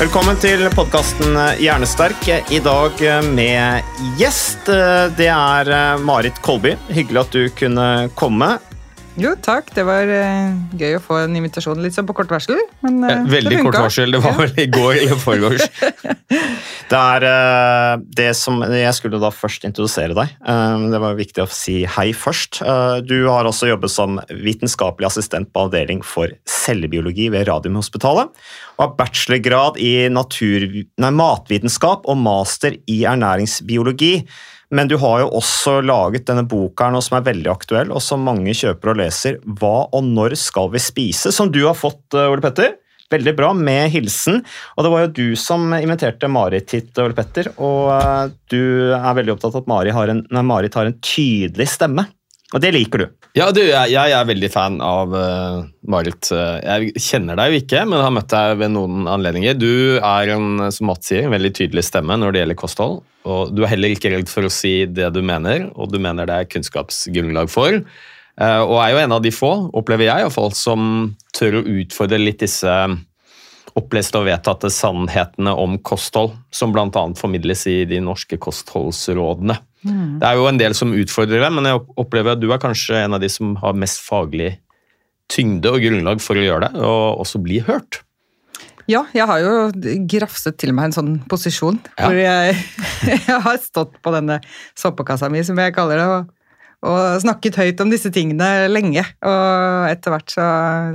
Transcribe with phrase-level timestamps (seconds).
[0.00, 2.24] Velkommen til podkasten Hjernesterk.
[2.48, 3.02] I dag
[3.36, 4.70] med gjest.
[5.18, 5.70] Det er
[6.00, 6.72] Marit Kolby.
[6.88, 8.48] Hyggelig at du kunne komme.
[9.18, 9.72] Jo, takk.
[9.74, 12.60] Det var uh, gøy å få en invitasjon litt sånn på kort varsel.
[12.84, 14.14] Men eh, Veldig kort varsel.
[14.14, 15.66] Det var vel i går eller forgårs.
[16.90, 20.32] Det er uh, det som Jeg skulle da først introdusere deg.
[20.90, 22.58] Det var viktig å si hei først.
[23.06, 28.34] Du har også jobbet som vitenskapelig assistent på avdeling for cellebiologi ved Radiumhospitalet.
[28.74, 34.16] Og har bachelorgrad i natur, nei, matvitenskap og master i ernæringsbiologi.
[34.70, 38.02] Men du har jo også laget denne boka her nå som er veldig aktuell, og
[38.04, 39.40] som mange kjøper og leser.
[39.42, 41.32] Hva og når skal vi spise?
[41.34, 42.76] Som du har fått, eh, Ole Petter.
[43.10, 44.38] Veldig bra, med hilsen.
[44.76, 47.50] Og det var jo du som inviterte Marit hit, Ole Petter.
[47.58, 48.62] Og eh, du
[48.94, 52.06] er veldig opptatt av at Marit har en, Marit har en tydelig stemme.
[52.50, 53.06] Og det liker du.
[53.38, 56.32] Ja, du, jeg, jeg er veldig fan av uh, Marit.
[56.34, 59.54] Jeg kjenner deg jo ikke, men har møtt deg ved noen anledninger.
[59.54, 62.96] Du er en, som Mats sier, en veldig tydelig stemme når det gjelder kosthold.
[63.30, 66.26] Og du er heller ikke redd for å si det du mener, og du mener
[66.26, 67.78] det er kunnskapsgrunnlag for.
[68.40, 70.90] Uh, Og er jo en av de få, opplever jeg, i hvert fall, som
[71.36, 72.74] tør å utfordre litt disse
[73.78, 77.04] oppleste og vedtatte sannhetene om kosthold, som bl.a.
[77.14, 79.60] formidles i de norske kostholdsrådene.
[79.84, 82.98] Det er jo en del som utfordrer deg, men jeg opplever at du er kanskje
[83.04, 84.58] en av de som har mest faglig
[85.30, 88.02] tyngde og grunnlag for å gjøre det, og også bli hørt.
[88.90, 89.52] Ja, jeg har jo
[90.10, 92.08] grafset til meg en sånn posisjon Ja.
[92.08, 92.56] hvor jeg,
[93.28, 94.40] jeg har stått på denne
[94.78, 96.36] soppekassa mi, som jeg kaller det, og,
[96.80, 99.02] og snakket høyt om disse tingene lenge.
[99.26, 100.46] Og etter hvert så,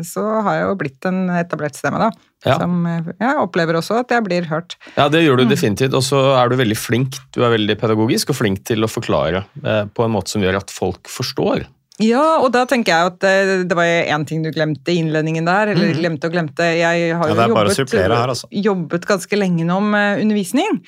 [0.07, 2.09] så har jeg jo blitt en etablert stemme, da.
[2.45, 2.59] Ja.
[2.61, 4.75] Som jeg opplever også at jeg blir hørt.
[4.93, 7.17] Ja, det gjør du definitivt, og så er du veldig flink.
[7.33, 10.59] Du er veldig pedagogisk og flink til å forklare eh, på en måte som gjør
[10.61, 11.65] at folk forstår.
[12.03, 15.45] Ja, og da tenker jeg at det, det var én ting du glemte i innledningen
[15.47, 15.69] der.
[15.71, 16.65] Eller glemte og glemte.
[16.75, 18.49] Jeg har jo å jobbet, her, altså.
[18.51, 20.81] jobbet ganske lenge nå med undervisning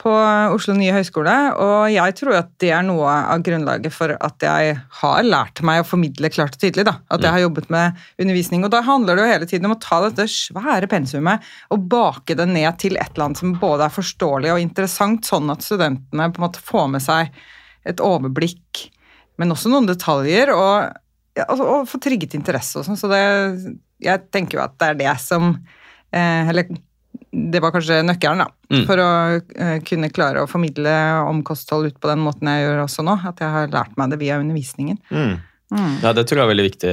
[0.00, 0.14] på
[0.54, 4.78] Oslo nye høgskole, og jeg tror at det er noe av grunnlaget for at jeg
[5.02, 6.86] har lært meg å formidle klart og tydelig.
[6.88, 8.64] da, At jeg har jobbet med undervisning.
[8.64, 11.44] Og da handler det jo hele tiden om å ta dette svære pensumet
[11.76, 15.52] og bake det ned til et eller annet som både er forståelig og interessant, sånn
[15.52, 17.44] at studentene på en måte får med seg
[17.84, 18.88] et overblikk
[19.40, 20.96] men også noen detaljer, og,
[21.36, 22.98] ja, og, og få trigget interesse og sånn.
[23.00, 23.22] Så det,
[24.04, 26.68] jeg tenker jo at det er det som eh, Eller
[27.34, 28.46] det var kanskje nøkkelen, da.
[28.70, 28.84] Mm.
[28.88, 29.08] For å
[29.38, 30.92] eh, kunne klare å formidle
[31.26, 33.16] om kosthold ut på den måten jeg gjør også nå.
[33.30, 35.00] At jeg har lært meg det via undervisningen.
[35.10, 35.34] Mm.
[35.72, 35.94] Mm.
[36.04, 36.92] Ja, Det tror jeg er veldig viktig,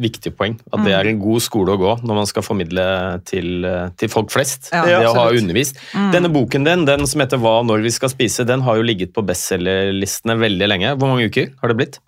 [0.00, 0.56] viktig poeng.
[0.72, 2.86] At det er en god skole å gå når man skal formidle
[3.28, 3.66] til,
[4.00, 4.70] til folk flest.
[4.72, 5.78] Ja, det å ha undervist.
[5.92, 6.10] Mm.
[6.16, 9.12] Denne boken din, den som heter Hva når vi skal spise, den har jo ligget
[9.14, 10.94] på bestselgerlistene veldig lenge.
[10.98, 12.00] Hvor mange uker har det blitt?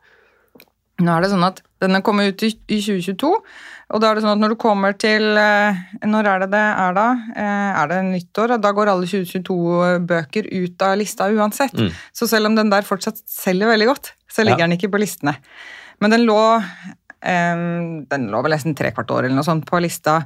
[1.00, 3.28] Nå er det sånn at denne kommer ut i, i 2022,
[3.91, 6.60] og da er det sånn at når du kommer til eh, Når er det det
[6.60, 7.06] er da?
[7.34, 8.53] Eh, Er det nyttår?
[8.62, 11.75] Da går alle 2022-bøker ut av lista uansett.
[11.75, 11.91] Mm.
[12.15, 14.66] Så selv om den der fortsatt selger veldig godt, så ligger Ja.
[14.69, 15.34] den ikke på listene.
[16.01, 20.23] Men den lå um, Den lå vel nesten trekvart år eller noe sånt på lista,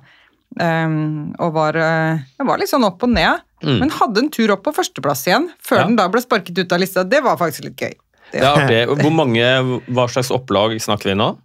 [0.55, 3.43] Um, og var, uh, var litt sånn opp og ned.
[3.65, 3.79] Mm.
[3.81, 5.87] Men hadde en tur opp på førsteplass igjen, før Ja.
[5.89, 7.03] den da ble sparket ut av lista.
[7.03, 7.95] Det var faktisk litt gøy.
[8.31, 9.01] Det er artig.
[9.01, 11.37] Hvor mange, Hva slags opplag snakker vi nå?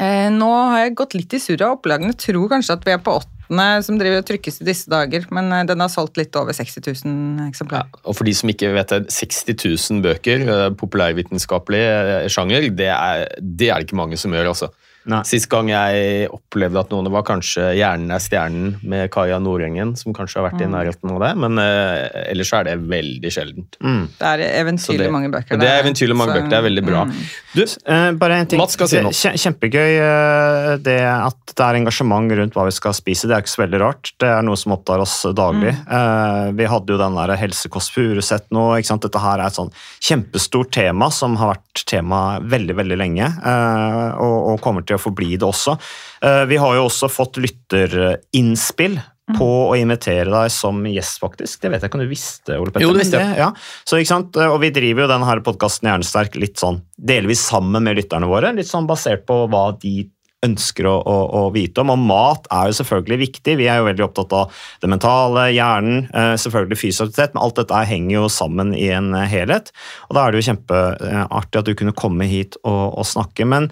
[0.00, 2.16] Uh, nå har jeg gått litt i surr av opplagene.
[2.16, 3.14] Tror kanskje at vi er på
[3.48, 6.52] åttende som driver og trykkes i disse dager, men eh, den har solgt litt over
[6.52, 11.80] 60 000 Ja, og for de som ikke vet det, 60 000 bøker, eh, populærvitenskapelig
[11.80, 14.70] eh, sjanger, det er, det er det ikke mange som gjør, altså.
[15.08, 15.22] Nei.
[15.24, 20.12] Sist gang jeg opplevde at noen var kanskje 'Hjernen er stjernen' med Kaja Nordengen, som
[20.12, 20.74] kanskje har vært i Mm.
[20.76, 23.78] nærheten av det, men uh, ellers er det veldig sjeldent.
[23.80, 24.08] Mm.
[24.18, 25.58] Det er eventyrlig det- mange bøker.
[25.58, 27.04] Det er eventyrlig mange så- bøker, det er veldig bra.
[27.04, 27.14] Mm.
[27.54, 28.58] Du, uh, bare en ting.
[28.58, 29.10] Mats skal si noe.
[29.12, 33.26] Kjempegøy uh, det at det er engasjement rundt hva vi skal spise.
[33.26, 34.12] Det er ikke så veldig rart.
[34.20, 35.72] Det er noe som opptar oss daglig.
[35.90, 38.76] Eh, vi hadde jo den der Helsekost Furuset nå.
[38.78, 39.02] ikke sant?
[39.02, 44.10] Dette her er et sånn kjempestort tema som har vært tema veldig veldig lenge, eh,
[44.20, 45.76] og, og kommer til å forbli det også.
[46.24, 49.00] Eh, vi har jo også fått lytterinnspill.
[49.28, 51.58] På å invitere deg som gjest, faktisk.
[51.60, 52.86] Det vet jeg ikke om du visste, Ole Petter.
[52.86, 53.34] Jo, det visste jeg.
[53.36, 53.50] Ja.
[53.84, 54.38] Så, ikke sant?
[54.40, 58.54] Og vi driver jo denne podkasten Hjernesterk litt sånn delvis sammen med lytterne våre.
[58.56, 60.06] Litt sånn basert på hva de
[60.46, 61.92] ønsker å, å, å vite om.
[61.94, 63.56] Og mat er jo selvfølgelig viktig.
[63.58, 67.58] Vi er jo veldig opptatt av det mentale, hjernen, eh, selvfølgelig fysisk aktivitet, men alt
[67.58, 69.72] dette henger jo sammen i en eh, helhet.
[70.08, 73.48] Og da er det jo kjempeartig at du kunne komme hit og, og snakke.
[73.50, 73.70] Men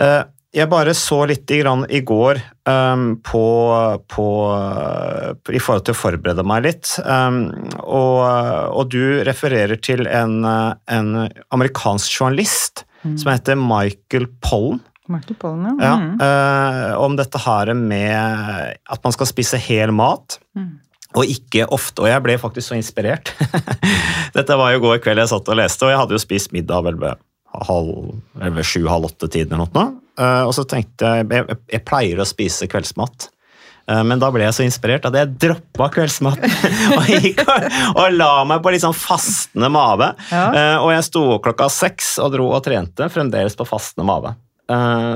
[0.00, 0.22] eh,
[0.58, 3.42] jeg bare så litt i, grann, i går um, på,
[4.10, 4.26] på,
[5.44, 6.90] på I forhold til å forberede meg litt.
[7.04, 7.38] Um,
[7.84, 8.20] og,
[8.74, 11.10] og du refererer til en, en
[11.54, 14.80] amerikansk journalist som heter Michael Pollen.
[15.08, 15.86] Michael Pollen, ja.
[15.86, 16.18] Ja, Mm.
[16.20, 20.36] eh, om dette her med at man skal spise hel mat.
[21.16, 23.30] Og ikke ofte, og jeg ble faktisk så inspirert.
[24.36, 26.84] Dette var jo går kveld jeg satt og leste, og jeg hadde jo spist middag
[26.84, 27.16] vel ved
[27.64, 27.94] halv,
[28.36, 29.86] eller ved sju, halv åtte-tiden eller noe.
[30.18, 33.28] Eh, og så tenkte jeg, jeg, jeg pleier å spise kveldsmat.
[33.88, 36.50] Eh, Men da ble jeg så inspirert at jeg droppa kveldsmaten
[36.98, 40.10] og, gikk og, og la meg på litt sånn fastende mage.
[40.32, 40.44] Ja.
[40.50, 44.34] Eh, Og jeg sto klokka seks og dro og trente, fremdeles på fastende mage.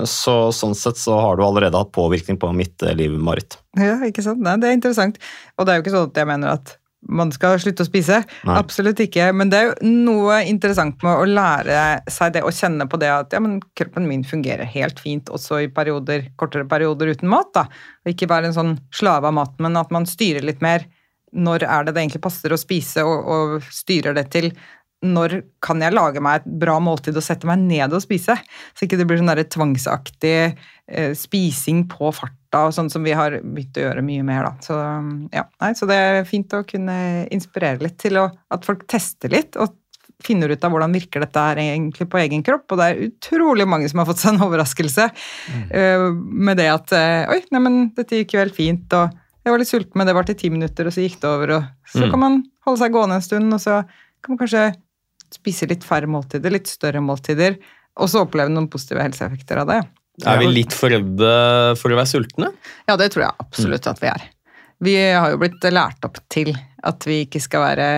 [0.08, 3.58] Så sånn sett så har du allerede hatt påvirkning på mitt liv, Marit.
[3.76, 4.40] Ja, ikke sant?
[4.40, 5.18] Nei, det er interessant.
[5.60, 6.72] Og det er jo ikke sånn at jeg mener at
[7.08, 8.20] man skal slutte å spise.
[8.46, 8.56] Nei.
[8.58, 9.30] Absolutt ikke.
[9.34, 11.78] Men det er jo noe interessant med å lære
[12.10, 15.64] seg det, og kjenne på det at ja, men kroppen min fungerer helt fint også
[15.64, 17.50] i perioder, kortere perioder uten mat.
[17.56, 17.66] da.
[18.04, 20.86] Og ikke være en sånn slave av maten, men at man styrer litt mer.
[21.32, 24.52] Når er det det egentlig passer å spise, og, og styrer det til
[25.02, 28.36] når kan jeg lage meg et bra måltid og sette meg ned og spise?
[28.70, 33.38] Så ikke det blir sånn tvangsaktig eh, spising på farta, og sånn som vi har
[33.42, 34.44] begynt å gjøre mye mer.
[34.44, 34.52] Da.
[34.60, 34.76] Så,
[35.32, 36.96] ja, nei, så det er fint å kunne
[37.32, 39.72] inspirere litt til å, at folk tester litt og
[40.22, 42.68] finner ut av hvordan virker dette her egentlig på egen kropp.
[42.70, 45.08] Og det er utrolig mange som har fått seg en overraskelse
[45.72, 49.10] eh, med det at eh, Oi, neimen, dette gikk jo helt fint, og
[49.42, 51.56] jeg var litt sulten, men det var til ti minutter, og så gikk det over,
[51.56, 52.10] og så Mm.
[52.12, 52.36] kan man
[52.68, 53.80] holde seg gående en stund, og så
[54.22, 54.66] kan man kanskje
[55.34, 57.56] spise litt færre måltider, litt større måltider,
[57.98, 59.80] og så oppleve noen positive helseeffekter av det.
[60.26, 61.32] Er vi litt for redde
[61.80, 62.52] for å være sultne?
[62.88, 64.28] Ja, det tror jeg absolutt at vi er.
[64.82, 66.50] Vi har jo blitt lært opp til
[66.82, 67.88] at vi ikke skal være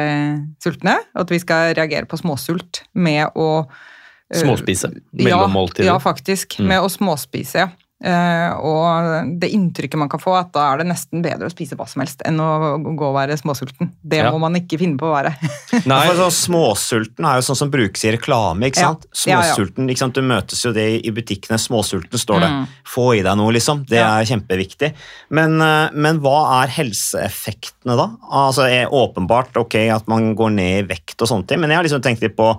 [0.62, 5.88] sultne, og at vi skal reagere på småsult med å eh, Småspise ja, mellom måltider.
[5.88, 6.58] Ja, faktisk.
[6.60, 6.68] Mm.
[6.74, 7.70] Med å småspise, ja.
[8.04, 11.72] Eh, og det inntrykket man kan få, at da er det nesten bedre å spise
[11.78, 13.94] hva som helst enn å gå og være småsulten.
[14.04, 14.30] Det Ja.
[14.30, 15.32] må man ikke finne på å være.
[15.88, 18.66] Nei, For sånn Småsulten er jo sånn som brukes i reklame.
[18.68, 19.06] ikke sant?
[19.24, 19.40] Ja.
[19.40, 20.14] Småsulten, ikke sant?
[20.14, 21.56] Du møtes jo det i butikkene.
[21.56, 22.50] Småsulten står det.
[22.52, 22.66] Mm.
[22.84, 23.86] Få i deg noe, liksom.
[23.88, 24.18] Det Ja.
[24.20, 24.92] er kjempeviktig.
[25.30, 28.10] Men, eh, men hva er helseeffektene, da?
[28.30, 31.76] Altså, er Åpenbart ok at man går ned i vekt og sånne ting, men jeg
[31.80, 32.52] har liksom tenkt litt på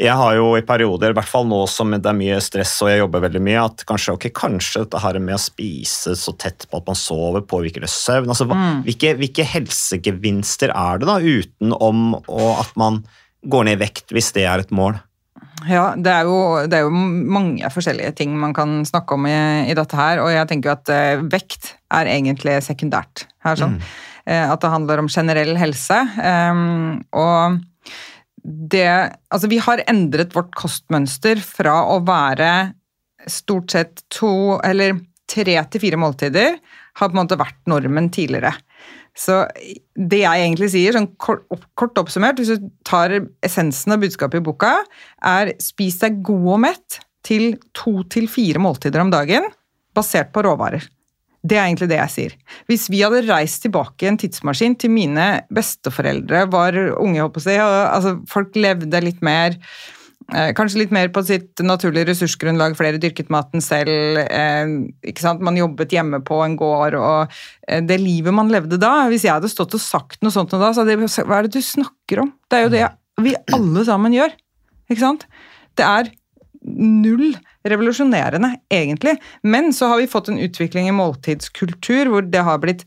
[0.00, 2.90] jeg har jo i perioder, i hvert fall nå som det er mye stress og
[2.90, 6.66] jeg jobber veldig mye, at kanskje, okay, kanskje dette her med å spise så tett
[6.70, 8.32] på at man sover, påvirker det søvn?
[8.32, 8.82] Altså, hva, Mm.
[8.86, 13.02] hvilke, hvilke helsegevinster er det da, utenom at man
[13.42, 15.00] går ned i vekt, hvis det er et mål?
[15.68, 19.36] Ja, det er, jo, det er jo mange forskjellige ting man kan snakke om i,
[19.70, 23.76] i dette her, og jeg tenker jo at eh, vekt er egentlig sekundært her, sånn.
[24.26, 25.98] Eh, at det handler om generell helse.
[26.18, 27.60] Um, og
[28.42, 28.86] det
[29.30, 32.72] Altså, vi har endret vårt kostmønster fra å være
[33.30, 34.98] stort sett to eller
[35.30, 36.58] tre til fire måltider,
[36.98, 38.52] har på en måte vært normen tidligere.
[39.16, 39.44] Så
[39.94, 41.44] det jeg egentlig sier, sånn kort,
[41.78, 44.74] kort oppsummert, hvis du tar essensen av budskapet i boka,
[45.24, 49.46] er spis deg god og mett til to til fire måltider om dagen,
[49.94, 50.84] basert på råvarer.
[51.42, 52.34] Det er egentlig det jeg sier.
[52.70, 57.56] Hvis vi hadde reist tilbake i en tidsmaskin til mine besteforeldre var unge, å si,
[57.58, 59.56] og altså, folk levde litt mer
[60.30, 64.22] eh, Kanskje litt mer på sitt naturlige ressursgrunnlag, flere dyrket maten selv.
[64.22, 64.76] Eh,
[65.10, 65.42] ikke sant?
[65.42, 67.34] Man jobbet hjemme på en gård, og
[67.66, 70.70] eh, det livet man levde da Hvis jeg hadde stått og sagt noe sånt da,
[70.70, 72.34] så hadde jeg sagt Hva er det du snakker om?
[72.46, 72.88] Det er jo det
[73.22, 74.30] vi alle sammen gjør.
[74.90, 75.26] Ikke sant?
[75.78, 76.08] Det er
[76.62, 77.34] null
[77.68, 79.16] revolusjonerende, egentlig.
[79.42, 82.84] Men så har vi fått en utvikling i måltidskultur hvor det har blitt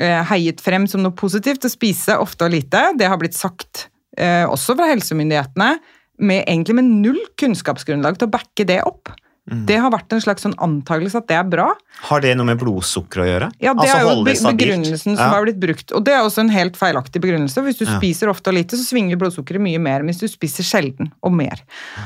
[0.00, 2.82] eh, heiet frem som noe positivt å spise ofte og lite.
[2.98, 3.86] Det har blitt sagt
[4.18, 5.76] eh, også fra helsemyndighetene,
[6.18, 9.12] med, egentlig med null kunnskapsgrunnlag til å backe det opp.
[9.48, 11.68] Det har vært en slags sånn antakelse at det er bra.
[12.08, 13.48] Har det noe med blodsukker å gjøre?
[13.64, 15.28] Ja, Det Altså er jo begrunnelsen som Ja.
[15.32, 15.92] har blitt brukt.
[15.96, 17.62] Og det er også en helt feilaktig begrunnelse.
[17.64, 17.98] Hvis du Ja.
[17.98, 21.32] spiser ofte og lite, så svinger blodsukkeret mye mer enn hvis du spiser sjelden og
[21.32, 21.60] mer.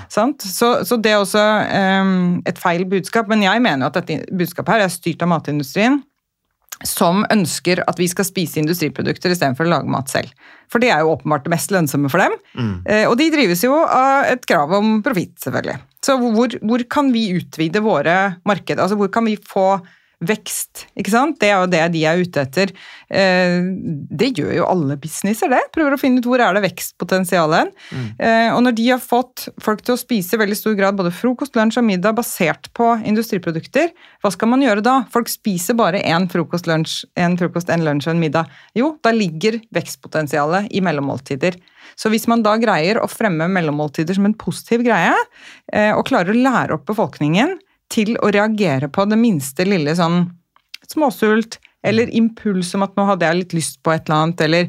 [0.08, 0.38] Sant?
[0.42, 1.42] Så, så det er også
[2.02, 3.26] um, et feil budskap.
[3.28, 6.02] Men jeg mener jo at dette budskapet her er styrt av matindustrien.
[6.84, 10.32] Som ønsker at vi skal spise industriprodukter istedenfor å lage mat selv.
[10.68, 12.32] For det er jo åpenbart det mest lønnsomme for dem.
[12.58, 12.82] Mm.
[12.86, 15.78] Eh, Og de drives jo av et krav om profitt, selvfølgelig.
[16.02, 18.78] Så hvor, hvor kan vi utvide våre marked?
[18.78, 19.78] Altså hvor kan vi få
[20.28, 20.86] vekst?
[20.98, 21.38] Ikke sant?
[21.42, 22.72] Det er jo det de er ute etter.
[23.10, 23.60] Eh,
[24.12, 25.60] Det gjør jo alle businesser, det.
[25.74, 27.72] Prøver å finne ut hvor er det vekstpotensialet.
[28.18, 31.12] Eh, Og når de har fått folk til å spise i veldig stor grad både
[31.12, 33.90] frokost, lunsj og middag basert på industriprodukter,
[34.22, 35.04] hva skal man gjøre da?
[35.12, 38.46] Folk spiser bare én frokost, lunsj, en frokost, en lunsj og en middag.
[38.78, 41.58] Jo, da ligger vekstpotensialet i mellommåltider.
[41.98, 45.12] Så hvis man da greier å fremme mellommåltider som en positiv greie,
[45.72, 47.58] eh, og klarer å lære opp befolkningen
[47.92, 50.24] til å reagere på det minste lille sånn
[50.92, 54.68] småsult, eller impuls om at nå hadde jeg litt lyst på et eller annet, eller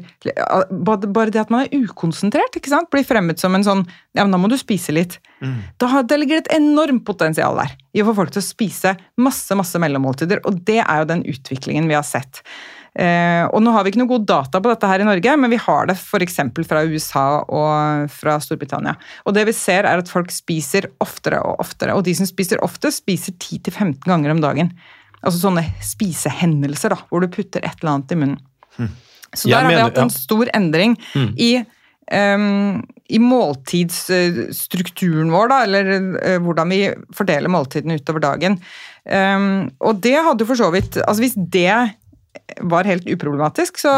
[1.14, 4.32] bare det at man er ukonsentrert, ikke sant, blir fremmet som en sånn Ja, men
[4.34, 5.18] da må du spise litt.
[5.78, 8.96] Da har- det ligger et enormt potensial der i å få folk til å spise
[9.18, 12.42] masse, masse mellommåltider, og det er jo den utviklingen vi har sett.
[12.94, 15.50] Eh, og nå har vi ikke noe god data på dette her i Norge, men
[15.50, 16.36] vi har det f.eks.
[16.68, 18.94] fra USA og fra Storbritannia.
[19.26, 22.62] Og det vi ser er at folk spiser oftere og oftere, og de som spiser
[22.64, 24.70] ofte, spiser 10-15 ganger om dagen.
[25.24, 28.40] Altså sånne spisehendelser da, hvor du putter et eller annet i munnen.
[29.34, 30.92] Så der der har vi hatt en stor endring
[31.34, 31.64] i,
[32.04, 35.88] Um, i måltidsstrukturen vår, da, eller
[36.20, 38.60] uh, hvordan vi fordeler måltidene utover dagen.
[39.08, 41.94] Um, og det hadde for så vidt Altså hvis det
[42.60, 43.92] var helt uproblematisk, så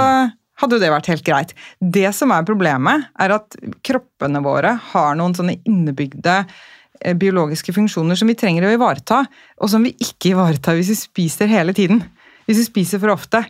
[0.61, 1.53] hadde jo det vært helt greit.
[1.81, 8.19] Det som er problemet, er at kroppene våre har noen sånne innebygde eh, biologiske funksjoner
[8.19, 9.23] som vi trenger å ivareta,
[9.61, 12.03] og som vi ikke ivaretar hvis vi spiser hele tiden.
[12.49, 13.43] Hvis vi spiser for ofte.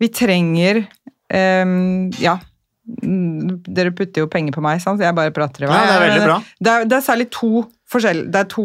[0.00, 0.84] Vi trenger
[1.30, 2.38] um, Ja.
[2.90, 4.98] Dere putter jo penger på meg, sant?
[4.98, 5.76] jeg bare prater i vei.
[5.76, 6.38] Ja, det er veldig bra.
[6.58, 7.60] Det er, det er særlig to
[7.98, 8.64] det er to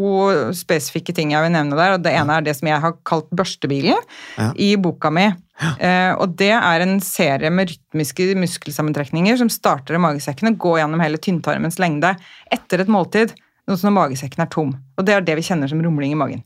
[0.53, 1.96] spesifikke ting jeg vil nevne der.
[1.96, 3.98] og Det ene er det som jeg har kalt børstebilen
[4.38, 4.51] Ja.
[4.53, 5.34] i boka mi.
[5.79, 10.82] Eh, og det er en serie med rytmiske muskelsammentrekninger som starter i magesekken og går
[10.82, 12.12] gjennom hele tynntarmens lengde
[12.51, 13.32] etter et måltid,
[13.65, 14.75] noe som når magesekken er tom.
[15.00, 16.44] Og det er det vi kjenner som rumling i magen.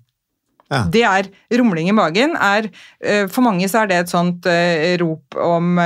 [0.70, 0.84] Ja.
[0.86, 1.26] Det er
[1.58, 2.68] Rumling i magen er
[3.02, 5.80] eh, For mange så er det et sånt uh, rop om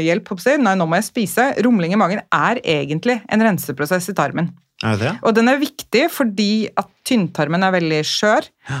[0.00, 0.30] hjelp.
[0.32, 0.54] Hoppsi.
[0.56, 1.50] Nei, nå må jeg spise.
[1.60, 4.48] Rumling i magen er egentlig en renseprosess i tarmen.
[4.84, 5.12] Er det det?
[5.26, 8.48] Og den er viktig fordi at tynntarmen er veldig skjør.
[8.70, 8.80] Ja.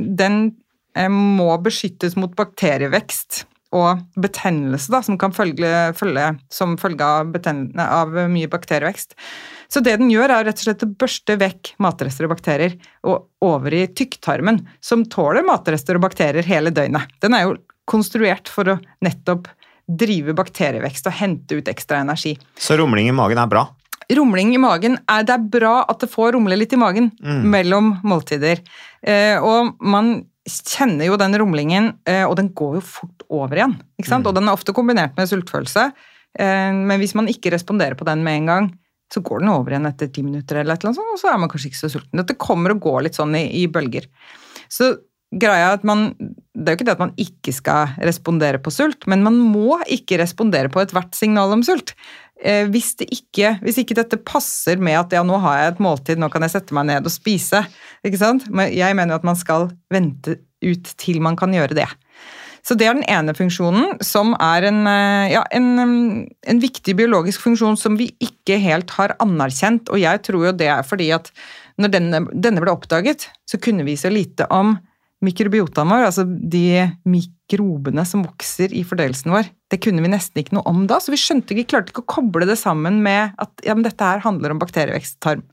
[0.00, 0.40] Den
[0.96, 3.44] eh, må beskyttes mot bakterievekst
[3.76, 7.36] og betennelse, da, som kan følge, følge som følge av,
[7.84, 9.14] av mye bakterievekst.
[9.70, 12.74] Så det den gjør, er rett og slett å børste vekk matrester og bakterier
[13.06, 17.12] og over i tykktarmen, som tåler matrester og bakterier hele døgnet.
[17.22, 17.58] Den er jo
[17.90, 19.46] konstruert for å nettopp
[19.90, 23.64] drive bakterievekst og hente ut ekstra energi Så rumling i magen er bra?
[24.16, 27.10] Rumling i magen er Det er bra at det får rumle litt i magen
[27.52, 28.62] mellom måltider.
[29.02, 33.76] Eh, og man kjenner jo den rumlingen, eh, og den går jo fort over igjen.
[34.00, 34.26] ikke sant?
[34.26, 35.90] Og den er ofte kombinert med sultfølelse.
[36.38, 38.70] Eh, men hvis man ikke responderer på den med en gang,
[39.12, 41.32] så går den over igjen etter ti minutter, eller et eller annet sånt, og så
[41.32, 42.20] er man kanskje ikke så sulten.
[42.20, 44.06] Dette kommer og går litt sånn i, i bølger.
[44.70, 44.92] Så
[45.30, 48.72] greia er at man Det er jo ikke det at man ikke skal respondere på
[48.74, 51.94] sult, men man må ikke respondere på ethvert signal om sult.
[52.40, 55.82] Eh, hvis, det ikke, hvis ikke dette passer med at ja, nå har jeg et
[55.84, 57.64] måltid, nå kan jeg sette meg ned og spise.
[58.06, 58.46] ikke sant?
[58.48, 61.88] Men jeg mener at man skal vente ut til man kan gjøre det.
[62.64, 67.44] Så det er den ene funksjonen, som er en, eh, ja, en, en viktig biologisk
[67.44, 69.88] funksjon som vi ikke helt har anerkjent.
[69.92, 71.32] Og jeg tror jo det er fordi at
[71.80, 74.76] når denne, denne ble oppdaget, så kunne vi så lite om
[75.24, 79.50] mikrobiotaen vår, altså de mikrobene som vokser i fordøyelsen vår.
[79.72, 82.12] Det kunne vi nesten ikke noe om da, så vi skjønte ikke, klarte ikke å
[82.16, 85.44] koble det sammen med at ja, men dette her handler om bakterievekst tarm.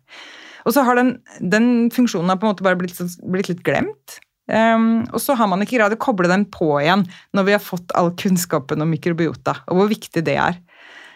[0.67, 3.63] Og så har den, den funksjonen har på en måte bare blitt, sånn- blitt litt
[3.67, 4.17] glemt.
[4.47, 7.03] Um, og så har man ikke greid å koble den på igjen
[7.35, 10.61] når vi har fått all kunnskapen om mikrobiota, og hvor viktig det er.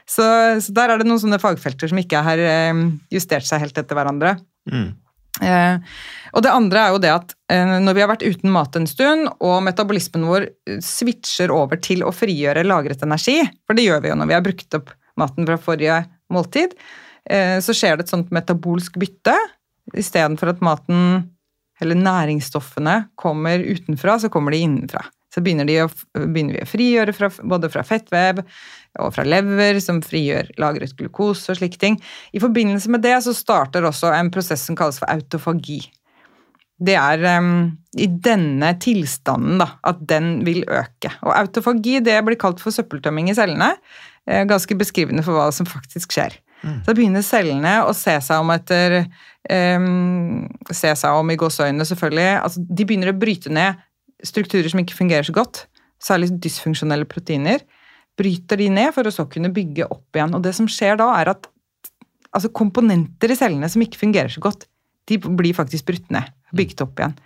[0.04, 0.26] Så,
[0.60, 3.96] så der er det noen sånne fagfelter som ikke har ehm, justert seg helt etter
[3.96, 4.34] hverandre.
[4.68, 4.90] Mm.
[5.42, 5.78] Eh,
[6.32, 8.88] og det andre er jo det at eh, når vi har vært uten mat en
[8.90, 14.04] stund, og metabolismen vår eh, switcher over til å frigjøre lagret energi, for det gjør
[14.04, 16.78] vi jo når vi har brukt opp maten fra forrige måltid,
[17.62, 19.36] så skjer det et sånt metabolsk bytte.
[19.94, 21.28] Istedenfor at maten,
[21.84, 25.04] eller næringsstoffene, kommer utenfra, så kommer de innenfra.
[25.32, 28.42] Så begynner, de å, begynner vi å frigjøre fra, både fra fettvev
[29.00, 31.96] og fra lever, som frigjør lagret glukose og slike ting.
[32.36, 35.82] I forbindelse med det så starter også en prosess som kalles for autofagi.
[36.82, 41.12] det er um, i denne tilstanden da, at den vil øke.
[41.22, 43.76] Og autofagi det blir kalt for søppeltømming i cellene.
[44.26, 46.40] eh, Ganske beskrivende for hva som faktisk skjer.
[46.86, 49.00] Så begynner cellene å se seg om etter
[49.50, 52.28] um, Se seg om i gåseøynene, selvfølgelig.
[52.42, 53.80] Altså, de begynner å bryte ned
[54.28, 55.66] strukturer som ikke fungerer så godt.
[56.02, 57.64] Særlig dysfunksjonelle proteiner.
[58.20, 60.36] Bryter de ned for å så kunne bygge opp igjen.
[60.38, 61.50] Og det som skjer da, er at
[62.32, 64.68] altså, komponenter i cellene som ikke fungerer så godt,
[65.10, 66.30] de blir faktisk brutt ned.
[66.56, 67.18] Bygget opp igjen.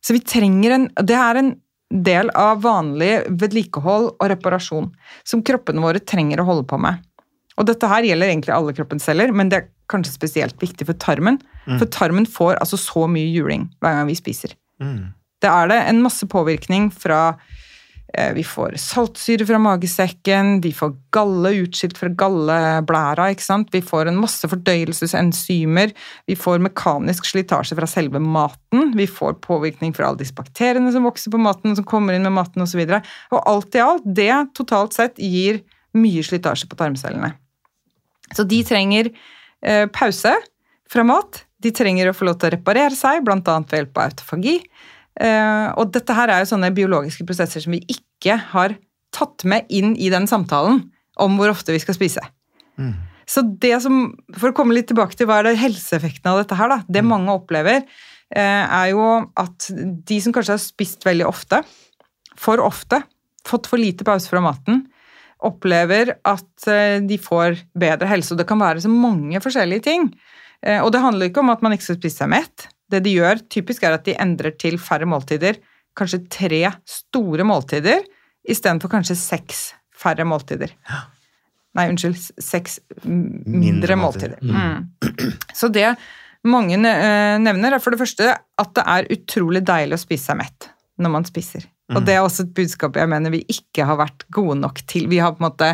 [0.00, 1.54] Så vi trenger en Det er en
[1.90, 4.92] del av vanlig vedlikehold og reparasjon
[5.26, 7.02] som kroppene våre trenger å holde på med.
[7.58, 10.96] Og dette her gjelder egentlig alle kroppens celler, men det er kanskje spesielt viktig for
[11.02, 11.40] tarmen.
[11.80, 14.54] For tarmen får altså så mye juling hver gang vi spiser.
[15.40, 17.20] Det er det en masse påvirkning fra
[18.12, 23.72] eh, Vi får saltsyre fra magesekken, vi får galle utskilt fra galleblæra, ikke sant?
[23.72, 25.94] vi får en masse fordøyelsesenzymer,
[26.28, 31.08] vi får mekanisk slitasje fra selve maten, vi får påvirkning fra alle disse bakteriene som
[31.08, 32.84] vokser på maten, som kommer inn med maten osv.
[32.84, 35.62] Og, så og alt i alt, det totalt sett gir
[35.96, 37.32] mye slitasje på tarmcellene.
[38.36, 39.10] Så de trenger
[39.64, 40.36] eh, pause
[40.90, 41.44] fra mat.
[41.60, 43.40] De trenger å få lov til å reparere seg, bl.a.
[43.42, 44.56] ved hjelp av autofagi.
[45.18, 48.76] Eh, og dette her er jo sånne biologiske prosesser som vi ikke har
[49.14, 50.84] tatt med inn i den samtalen
[51.20, 52.22] om hvor ofte vi skal spise.
[53.30, 56.56] Så det som, For å komme litt tilbake til hva er det helseeffekten av dette
[56.58, 56.78] her, da.
[56.88, 57.84] Det mange opplever,
[58.34, 59.04] eh, er jo
[59.36, 61.62] at de som kanskje har spist veldig ofte,
[62.40, 63.02] for ofte,
[63.46, 64.86] fått for lite pause fra maten,
[65.44, 68.32] opplever at eh, de får bedre helse.
[68.32, 70.12] Og det kan være så mange forskjellige ting.
[70.60, 72.66] Og det handler ikke om at man ikke skal spise seg mett.
[72.90, 75.60] Det de gjør, typisk er at de endrer til færre måltider.
[75.98, 78.04] Kanskje tre store måltider
[78.48, 79.70] istedenfor kanskje seks
[80.00, 80.72] færre måltider.
[81.76, 82.16] Nei, unnskyld.
[82.42, 84.40] Seks mindre, Mindre måltider.
[84.42, 85.28] måltider.
[85.30, 85.36] Mm.
[85.54, 85.92] Så det
[86.48, 90.40] mange eh, nevner, er for det første at det er utrolig deilig å spise seg
[90.40, 90.70] mett
[91.00, 91.66] når man spiser.
[91.90, 95.08] Og det er også et budskap jeg mener vi ikke har vært gode nok til.
[95.10, 95.70] Vi har på en måte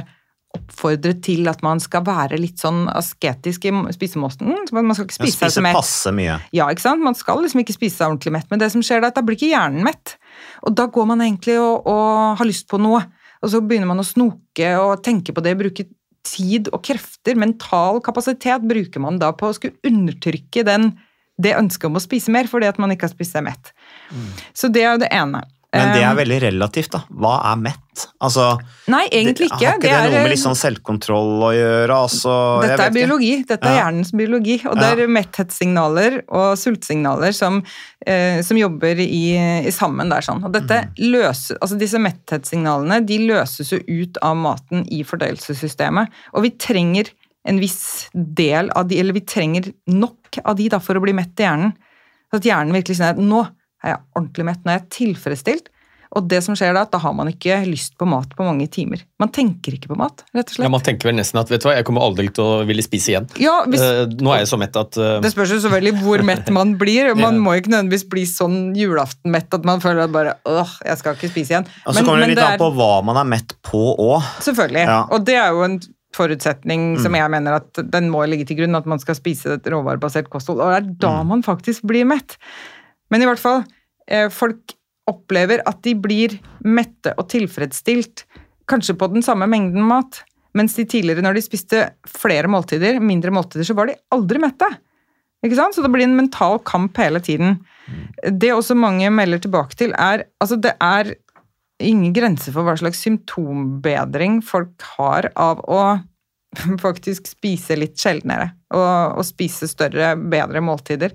[0.54, 4.54] oppfordret til at man skal være litt sånn asketisk i spisemåten.
[4.72, 5.76] Man skal ikke Men spise seg spise mett.
[5.76, 6.38] passe mye.
[6.56, 7.02] Ja, ikke sant?
[7.04, 9.36] Man skal liksom ikke spise seg ordentlig mett, men det som skjer da, da blir
[9.36, 10.16] ikke hjernen mett.
[10.64, 13.02] Og da går man egentlig og, og har lyst på noe,
[13.42, 15.88] og så begynner man å snoke og tenke på det, bruke
[16.26, 20.94] tid og krefter, mental kapasitet bruker man da på å skulle undertrykke den,
[21.38, 23.74] det ønsket om å spise mer, fordi at man ikke har spist seg mett.
[24.56, 25.42] Så det er jo det ene.
[25.76, 27.00] Men det Eh, er veldig relativt, da.
[27.12, 27.82] Hva er mett?
[28.20, 28.58] Altså,
[28.92, 29.66] Nei, egentlig ikke.
[29.66, 31.96] Har ikke det, er, noe med litt sånn selvkontroll å gjøre?
[31.96, 33.30] Altså, Dette er biologi.
[33.40, 33.46] ikke.
[33.54, 33.84] Dette er Ja.
[33.84, 34.56] hjernens biologi.
[34.66, 37.62] Og det er metthetssignaler og sultsignaler som,
[38.06, 39.36] eh, som jobber i,
[39.66, 40.20] i sammen der.
[40.20, 40.44] sånn.
[40.44, 40.94] Og dette Mm.
[41.12, 46.08] løser, altså Disse metthetssignalene de løses jo ut av maten i fordøyelsessystemet.
[46.34, 47.10] Og vi trenger
[47.46, 51.12] en viss del av de, eller vi trenger nok av de da for å bli
[51.12, 51.72] mett i hjernen.
[52.32, 53.46] Så at hjernen virkelig sier at nå
[53.86, 55.72] er jeg ordentlig mett, nå er jeg tilfredsstilt.
[56.16, 58.64] Og det som skjer da, at da har man ikke lyst på mat på mange
[58.72, 59.00] timer.
[59.20, 60.64] Man tenker ikke på mat, rett og slett.
[60.64, 62.80] Ja, Man tenker vel nesten at vet du hva, jeg kommer aldri til å ville
[62.86, 63.26] spise igjen.
[63.42, 65.18] Ja, hvis, uh, nå er jeg så mett at uh...
[65.20, 67.10] Det spørs jo selvfølgelig hvor mett man blir.
[67.18, 67.42] Man Ja.
[67.42, 71.32] må ikke nødvendigvis bli sånn julaftenmett at man føler at bare åh, jeg skal ikke
[71.34, 71.68] spise igjen.
[71.84, 74.22] Og så kommer det litt an på hva man er mett på òg.
[74.46, 74.86] Selvfølgelig.
[74.88, 75.02] Ja.
[75.10, 75.78] Og det er jo en
[76.16, 77.18] forutsetning som Mm.
[77.20, 80.62] jeg mener at den må ligge til grunn, at man skal spise et råvarebasert kosthold.
[80.64, 81.26] Og det er da Mm.
[81.34, 82.38] man faktisk blir mett.
[83.10, 83.64] Men i hvert fall,
[84.32, 84.76] folk
[85.10, 88.24] opplever at de blir mette og tilfredsstilt,
[88.70, 90.22] kanskje på den samme mengden mat.
[90.56, 94.68] Mens de tidligere, når de spiste flere måltider, mindre måltider, så var de aldri mette.
[95.44, 95.76] Ikke sant?
[95.76, 97.60] Så det blir en mental kamp hele tiden.
[98.24, 101.14] Det også mange melder tilbake til, er altså det er
[101.82, 105.82] ingen grenser for hva slags symptombedring folk har av å
[106.86, 111.12] faktisk spise litt sjeldnere og, og spise større, bedre måltider.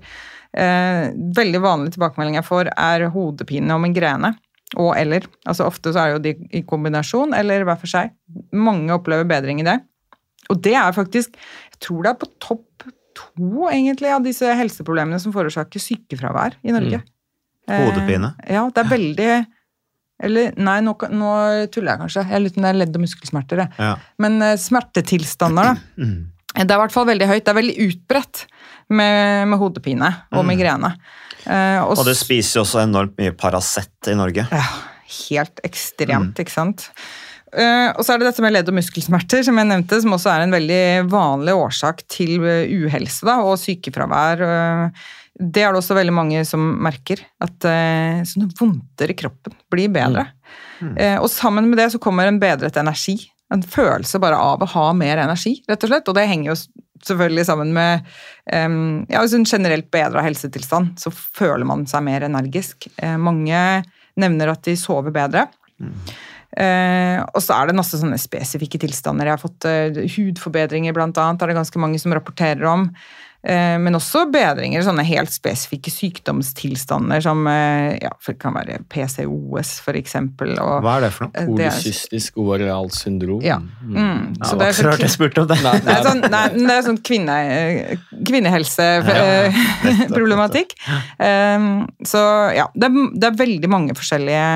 [0.52, 4.34] Eh, veldig vanlig tilbakemelding jeg får, er hodepine og migrene.
[4.80, 5.26] Og eller.
[5.48, 8.12] Altså Ofte så er det jo de i kombinasjon eller hver for seg.
[8.56, 9.78] Mange opplever bedring i det.
[10.50, 15.20] Og det er faktisk Jeg tror det er på topp to egentlig av disse helseproblemene
[15.20, 17.02] som forårsaker sykefravær i Norge.
[17.68, 17.74] Mm.
[17.84, 18.32] Hodepine.
[18.50, 19.32] ja, det er veldig
[20.26, 21.32] Eller nei, nå, nå
[21.74, 22.24] tuller jeg kanskje.
[22.26, 23.64] Jeg er litt er ledd- og muskelsmerter.
[23.78, 23.96] Ja.
[24.22, 26.06] Men eh, smertetilstander, da.
[26.52, 27.42] Det er i hvert fall veldig høyt.
[27.42, 28.44] Det er veldig utbredt
[28.94, 30.94] med, med hodepine og migrene.
[31.44, 34.46] Eh, og Og du spiser jo også enormt mye Paracet i Norge.
[34.50, 34.64] ja,
[35.28, 36.88] helt ekstremt, ikke sant.
[37.52, 40.30] Uh, og så er det dette med ledd- og muskelsmerter, som jeg nevnte, som også
[40.32, 44.40] er en veldig vanlig årsak til eh, uhelse da, og sykefravær.
[44.40, 49.52] Uh, det er det også veldig mange som merker, at uh, sånne vondter i kroppen
[49.72, 50.30] blir bedre.
[50.98, 53.18] Eh, og sammen med det så kommer en bedret energi.
[53.52, 56.08] En følelse bare av å ha mer energi, rett og slett.
[56.08, 56.58] Og det henger jo
[57.08, 58.04] selvfølgelig sammen med
[58.52, 62.88] um, ja, en generelt bedra helsetilstand, så føler man seg mer energisk.
[63.02, 63.58] Uh, mange
[64.20, 65.46] nevner at de sover bedre.
[66.52, 69.30] Eh, og så er det masse sånne spesifikke tilstander.
[69.30, 72.90] Jeg har fått uh, hudforbedringer, blant annet, er det ganske mange som rapporterer om.
[73.42, 78.76] Eh, men også bedringer, sånne helt spesifikke sykdomstilstander som eh, ja, for det kan være
[78.92, 80.52] PCOS, eksempel.
[80.54, 81.34] Hva er det for noe?
[81.34, 83.40] eh, Polycystisk ovarialt syndrom.
[83.42, 83.56] Ja.
[83.58, 84.38] Mm.
[84.38, 85.58] Ja, Så det det var ikke rart jeg spurte om det.
[85.64, 87.34] Nei, det er sånn, nei, det er sånn kvinne,
[88.30, 90.70] kvinnehelseproblematikk.
[91.18, 91.66] Um,
[92.06, 92.22] så
[92.54, 94.46] ja, det er, det er veldig mange forskjellige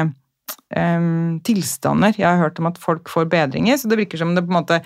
[0.78, 2.12] um, tilstander.
[2.14, 4.60] Jeg har hørt om at folk får bedringer, så det virker som det på en
[4.60, 4.78] måte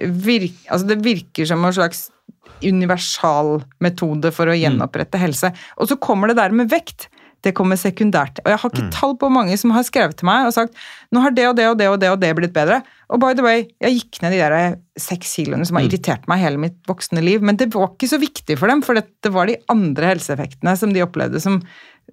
[0.00, 2.06] virker, altså det virker som en slags
[2.62, 5.50] universal metode for å gjenopprette helse.
[5.78, 7.08] Og så kommer det der med vekt.
[7.44, 8.40] Det kommer sekundært.
[8.44, 10.78] Og jeg har ikke tall på mange som har skrevet til meg og sagt
[11.12, 12.80] nå har det og det og det og det og det blitt bedre.
[13.12, 16.40] Og by the way, jeg gikk ned de der seks kiloene som har irritert meg
[16.40, 17.44] hele mitt voksne liv.
[17.44, 20.94] Men det var ikke så viktig for dem, for det, var de andre helseeffektene som
[20.94, 21.60] de opplevde som,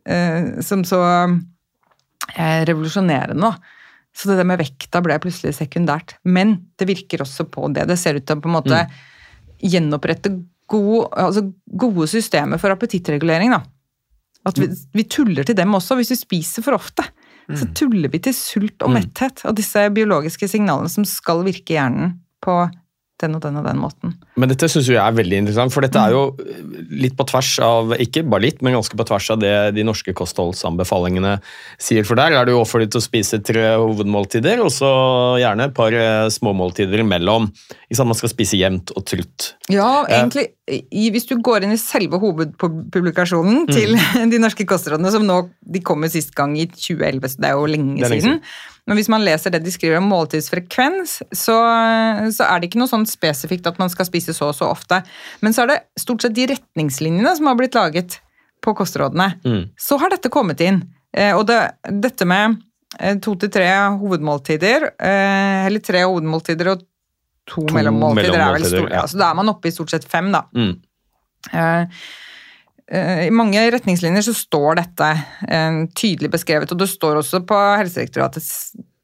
[0.04, 1.02] eh, som så
[2.36, 3.40] eh, revolusjonerende.
[3.40, 3.80] da.
[4.12, 6.18] Så det der med vekta ble plutselig sekundært.
[6.28, 7.88] Men det virker også på det.
[7.88, 8.84] Det ser ut til å på en måte
[9.62, 10.34] gjenopprette
[10.72, 13.54] gode, altså gode systemer for appetittregulering.
[13.54, 13.62] da.
[14.48, 15.98] At vi, vi tuller til dem også.
[16.00, 17.06] Hvis vi spiser for ofte,
[17.52, 21.78] så tuller vi til sult og metthet og disse biologiske signalene som skal virke i
[21.78, 22.56] hjernen på
[23.22, 24.16] den og den og den måten.
[24.40, 26.24] Men dette syns jeg er veldig interessant, for dette er jo
[26.92, 30.14] litt på tvers av Ikke bare litt, men ganske på tvers av det de norske
[30.18, 31.38] kostholdsanbefalingene
[31.82, 32.06] sier.
[32.08, 34.92] For der er det jo offentlig til å spise tre hovedmåltider, og så
[35.42, 37.50] gjerne et par eh, småmåltider imellom.
[37.88, 38.08] Ikke?
[38.12, 39.54] Man skal spise jevnt og trutt.
[39.72, 43.96] Ja, egentlig, i, hvis du går inn i selve hovedpublikasjonen til
[44.34, 47.70] de norske kostrådene, som nå de kom sist gang i 2011, så det er jo
[47.70, 48.46] lenge, Det er lenge siden.
[48.90, 51.58] Men hvis man leser det de skriver om måltidsfrekvens, så,
[52.34, 55.04] så er det ikke noe sånn spesifikt at man skal spise så og så ofte.
[55.46, 58.18] Men så er det stort sett de retningslinjene som har blitt laget
[58.62, 59.32] på kostrådene.
[59.46, 59.62] Mm.
[59.80, 60.82] Så har dette kommet inn.
[61.18, 61.60] Eh, og det,
[62.04, 62.58] dette med
[63.00, 63.68] eh, to til tre
[64.02, 66.88] hovedmåltider, eh, eller tre hovedmåltider og to,
[67.66, 68.90] To mellommåltider, er vel stort.
[68.90, 69.02] ja.
[69.02, 70.46] Ja, så da er man oppe i stort sett fem, da.
[70.56, 70.76] Mm.
[72.92, 75.12] Eh, I mange retningslinjer så står dette
[75.48, 78.52] eh, tydelig beskrevet, og det står også på Helsedirektoratets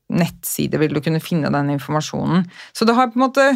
[0.07, 2.45] nettside vil du kunne finne den informasjonen.
[2.75, 3.49] Så det har på en måte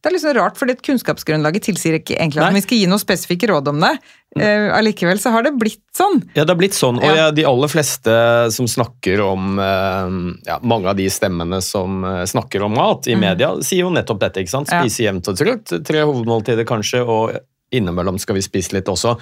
[0.00, 2.56] det er sånn rart, fordi kunnskapsgrunnlaget tilsier ikke egentlig at Nei.
[2.56, 3.90] vi skal gi noen spesifikke råd om det.
[4.32, 6.22] Uh, Allikevel så har det blitt sånn.
[6.32, 7.26] Ja, det har blitt sånn, og Ja.
[7.36, 8.14] de aller fleste
[8.54, 13.84] som snakker om ja, Mange av de stemmene som snakker om mat i media, sier
[13.84, 14.40] jo nettopp dette.
[14.40, 14.72] ikke sant?
[14.72, 14.88] Mm.
[14.88, 15.76] Spise jevnt og trutt.
[15.84, 17.36] Tre hovedmåltider kanskje, og
[17.72, 19.16] innimellom skal vi spise litt også.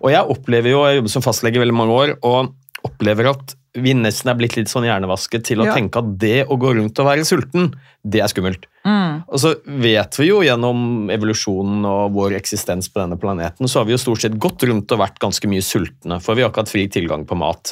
[0.00, 2.54] Og jeg opplever jo, jeg jobber som fastlege i veldig mange år, og
[2.88, 5.74] opplever at vi nesten er blitt litt sånn hjernevasket til å Ja.
[5.76, 7.68] tenke at det å gå rundt og være sulten,
[8.02, 8.64] det er skummelt.
[8.84, 9.22] Mm.
[9.28, 13.84] Og så vet vi jo gjennom evolusjonen og vår eksistens på denne planeten, så har
[13.86, 16.64] vi jo stort sett gått rundt og vært ganske mye sultne, for vi har ikke
[16.64, 17.70] hatt fri tilgang på mat.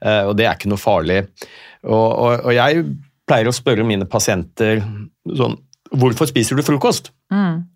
[0.00, 1.26] Eh, og det er ikke noe farlig.
[1.84, 2.86] Og, og, og jeg
[3.28, 4.80] pleier å spørre mine pasienter
[5.28, 5.58] sånn
[5.94, 7.12] Hvorfor spiser du frokost?
[7.30, 7.66] Mm.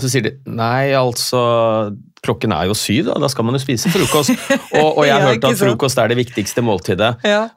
[0.00, 3.16] Så sier de nei, altså Klokken er jo syv, da.
[3.18, 4.30] Da skal man jo spise frokost.
[4.78, 7.16] og, og jeg har hørt at frokost er det viktigste måltidet.
[7.26, 7.48] Ja.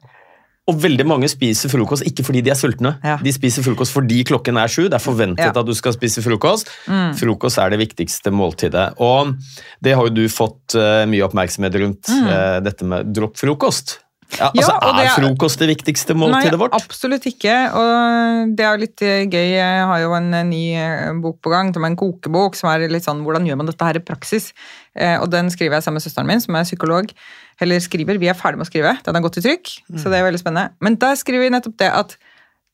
[0.66, 2.96] Og veldig mange spiser frokost ikke fordi de er sultne.
[3.06, 3.14] Ja.
[3.22, 4.88] De spiser frokost fordi klokken er sju.
[4.90, 5.52] Det er forventet Ja.
[5.52, 5.60] Mm.
[5.62, 6.72] at du skal spise frokost.
[7.20, 8.88] Frokost er det viktigste måltidet.
[8.98, 9.36] Og
[9.78, 14.00] det har jo du fått uh, mye oppmerksomhet rundt, eh, dette med dropp frokost.
[14.34, 16.74] Ja, altså, Ja, er er- frokost det viktigste måltidet Nei, vårt?
[16.74, 17.54] absolutt ikke.
[17.78, 19.48] Og det er litt eh, gøy.
[19.54, 22.68] Jeg har jo en eh, ny eh, bok på gang, som er en kokebok, som
[22.70, 24.52] er litt sånn hvordan gjør man dette her i praksis?
[24.96, 27.12] Eh, Og den skriver jeg sammen med søsteren min, som er psykolog.
[27.60, 28.96] Eller skriver, vi er ferdig med å skrive.
[29.06, 30.70] Den har gått i trykk, så det er veldig spennende.
[30.80, 32.16] Men der skriver vi nettopp det at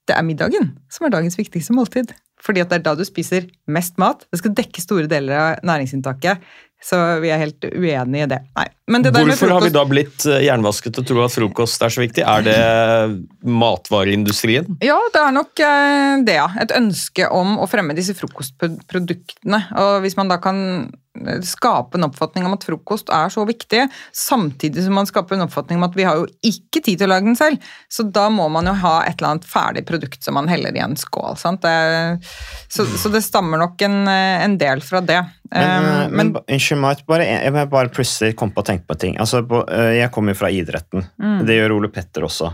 [0.08, 2.10] det er middagen som er dagens viktigste måltid.
[2.42, 4.24] Fordi at det er da du spiser mest mat.
[4.32, 6.40] Det skal dekke store deler av næringsinntaket.
[6.82, 8.40] Så vi er helt uenige i det.
[8.58, 8.68] Nei.
[8.90, 11.84] Men det der med Hvorfor har vi da blitt eh, jernvasket og tror at frokost
[11.86, 12.24] er så viktig?
[12.26, 12.56] Er det
[13.46, 14.66] matvareindustrien?
[14.82, 16.48] Ja, det er nok eh, det, ja.
[16.62, 19.62] Et ønske om å fremme disse frokostproduktene.
[19.78, 20.58] Og hvis man da kan
[21.22, 25.46] eh, skape en oppfatning om at frokost er så viktig, samtidig som man skaper en
[25.46, 28.26] oppfatning om at vi har jo ikke tid til å lage den selv, så da
[28.34, 31.38] må man jo ha et eller annet ferdig produkt som man heller i en skål.
[31.38, 31.62] Sant?
[31.62, 32.18] Det,
[32.66, 35.22] så, så det stammer nok en, en del fra det.
[35.22, 36.36] Men, Um, men, men,
[36.78, 39.16] meg, bare, jeg bare plutselig komme på å tenke på ting.
[39.22, 41.06] Altså, eh, jeg kommer jo fra idretten.
[41.20, 41.40] Mm.
[41.48, 42.52] Det gjør Ole Petter også.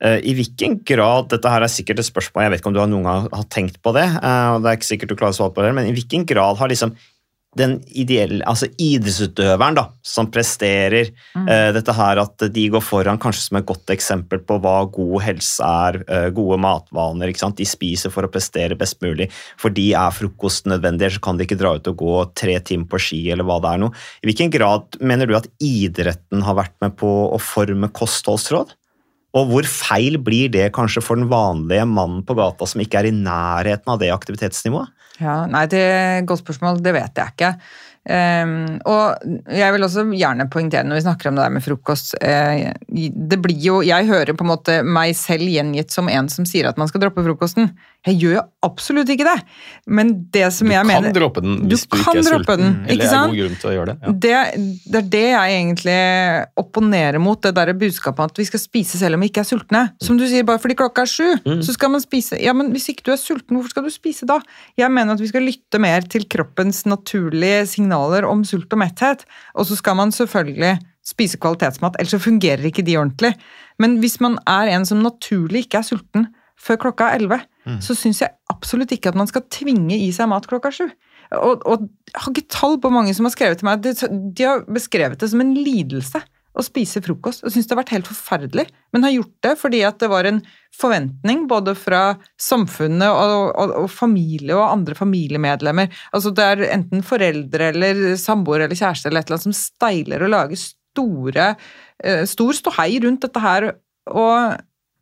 [0.00, 2.80] Eh, I hvilken grad, Dette her er sikkert et spørsmål, jeg vet ikke om du
[2.80, 5.36] har noen gang har tenkt på det, eh, og det er ikke sikkert du klarer
[5.36, 6.94] å svare på det, men i hvilken grad har liksom
[7.58, 11.46] den ideelle, altså idrettsutøveren da, som presterer Mm.
[11.46, 15.22] uh, dette her at de går foran kanskje som et godt eksempel på hva god
[15.22, 17.30] helse er, uh, gode matvaner.
[17.30, 17.58] ikke sant?
[17.58, 19.30] De spiser for å prestere best mulig.
[19.58, 22.86] For de er frokost nødvendig, så kan de ikke dra ut og gå tre timer
[22.90, 23.94] på ski eller hva det er noe.
[24.22, 28.76] I hvilken grad mener du at idretten har vært med på å forme kostholdsråd?
[29.38, 33.10] Og hvor feil blir det kanskje for den vanlige mannen på gata som ikke er
[33.10, 34.90] i nærheten av det aktivitetsnivået?
[35.20, 36.80] Ja, nei, det er et godt spørsmål.
[36.84, 37.50] Det vet jeg ikke.
[38.08, 39.20] Ehm, og
[39.52, 43.36] jeg vil også gjerne poengtere når vi snakker om det der med frokost eh, Det
[43.44, 46.78] blir jo Jeg hører på en måte meg selv gjengitt som en som sier at
[46.80, 47.68] man skal droppe frokosten.
[48.08, 49.34] Jeg gjør jo absolutt ikke det.
[49.92, 52.62] Men det som Du jeg kan droppe den hvis du, kan ikke er sulten.
[52.64, 53.96] den, eller ikke er god grunn til å gjøre det.
[54.00, 54.14] Ja.
[54.24, 55.98] det, det er det jeg egentlig
[56.64, 59.84] opponerer mot, det der budskapet at vi skal spise selv om vi ikke er sultne.
[60.00, 61.60] Som du sier, bare fordi klokka er sju, Mm.
[61.64, 62.36] så skal man spise.
[62.42, 64.40] Ja, men hvis ikke du er sulten, hvorfor skal du spise da?
[64.78, 69.24] Jeg mener at vi skal lytte mer til kroppens naturlige signaler om sult og metthet.
[69.54, 73.34] Og så skal man selvfølgelig spise kvalitetsmat, ellers så fungerer ikke de ordentlig.
[73.78, 76.26] Men hvis man er en som naturlig ikke er sulten
[76.60, 77.40] før klokka er elleve,
[77.80, 80.88] så syns jeg absolutt ikke at man skal tvinge i seg mat klokka sju.
[81.36, 83.84] Og, og jeg har ikke tall på mange som har skrevet til meg.
[83.84, 86.20] De har beskrevet det som en lidelse
[86.58, 88.66] å spise frokost, og syns det har vært helt forferdelig.
[88.90, 90.40] Men har gjort det fordi at det var en
[90.74, 92.02] forventning både fra
[92.40, 95.90] samfunnet og, og, og familie og andre familiemedlemmer.
[96.16, 100.26] Altså det er enten foreldre eller samboer eller kjæreste eller et eller annet som steiler
[100.26, 101.52] og lager store,
[102.02, 103.70] eh, stor ståhei rundt dette her
[104.10, 104.58] og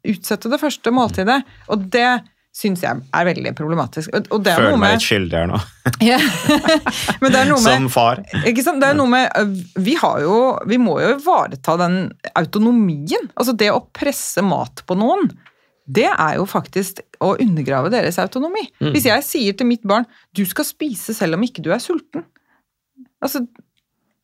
[0.09, 1.41] utsette det første måltidet.
[1.73, 2.11] Og det
[2.59, 4.11] syns jeg er veldig problematisk.
[4.17, 5.59] Og, det er Føler meg litt skyldig her nå.
[7.23, 8.23] Men det er noe med som far.
[8.43, 8.83] ikke sant?
[8.83, 9.53] Det er noe med øh,
[9.87, 12.01] Vi har jo Vi må jo ivareta den
[12.39, 13.31] autonomien.
[13.39, 15.31] Altså det å presse mat på noen,
[15.89, 18.67] det er jo faktisk å undergrave deres autonomi.
[18.83, 18.91] Mm.
[18.97, 22.27] Hvis jeg sier til mitt barn du skal spise selv om ikke du er sulten
[23.23, 23.41] Altså,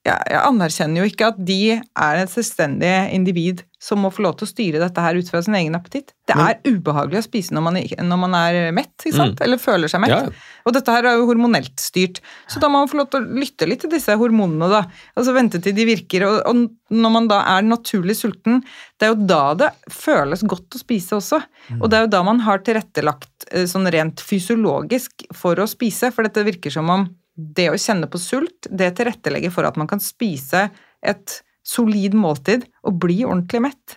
[0.04, 4.46] jeg, anerkjenner jo ikke at de er et selvstendig individ som må få lov til
[4.46, 6.14] å styre dette her ut fra sin egen appetitt.
[6.28, 9.40] Det er ubehagelig å spise når man, når man er mett, ikke sant?
[9.44, 10.14] eller føler seg mett.
[10.14, 10.30] Mm.
[10.32, 10.60] Ja.
[10.64, 13.40] Og dette her er jo hormonelt styrt, så da må man få lov til å
[13.42, 14.84] lytte litt til disse hormonene, da.
[15.16, 18.62] Altså vente til de virker, og, og når man da er naturlig sulten,
[19.00, 21.42] det er jo da det føles godt å spise også.
[21.80, 26.12] Og det er jo da man har tilrettelagt eh, sånn rent fysiologisk for å spise,
[26.12, 29.88] for dette virker som om det å kjenne på sult, det tilrettelegger for at man
[29.90, 30.68] kan spise
[31.04, 33.94] et solid måltid og bli ordentlig mett.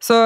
[0.00, 0.16] Så,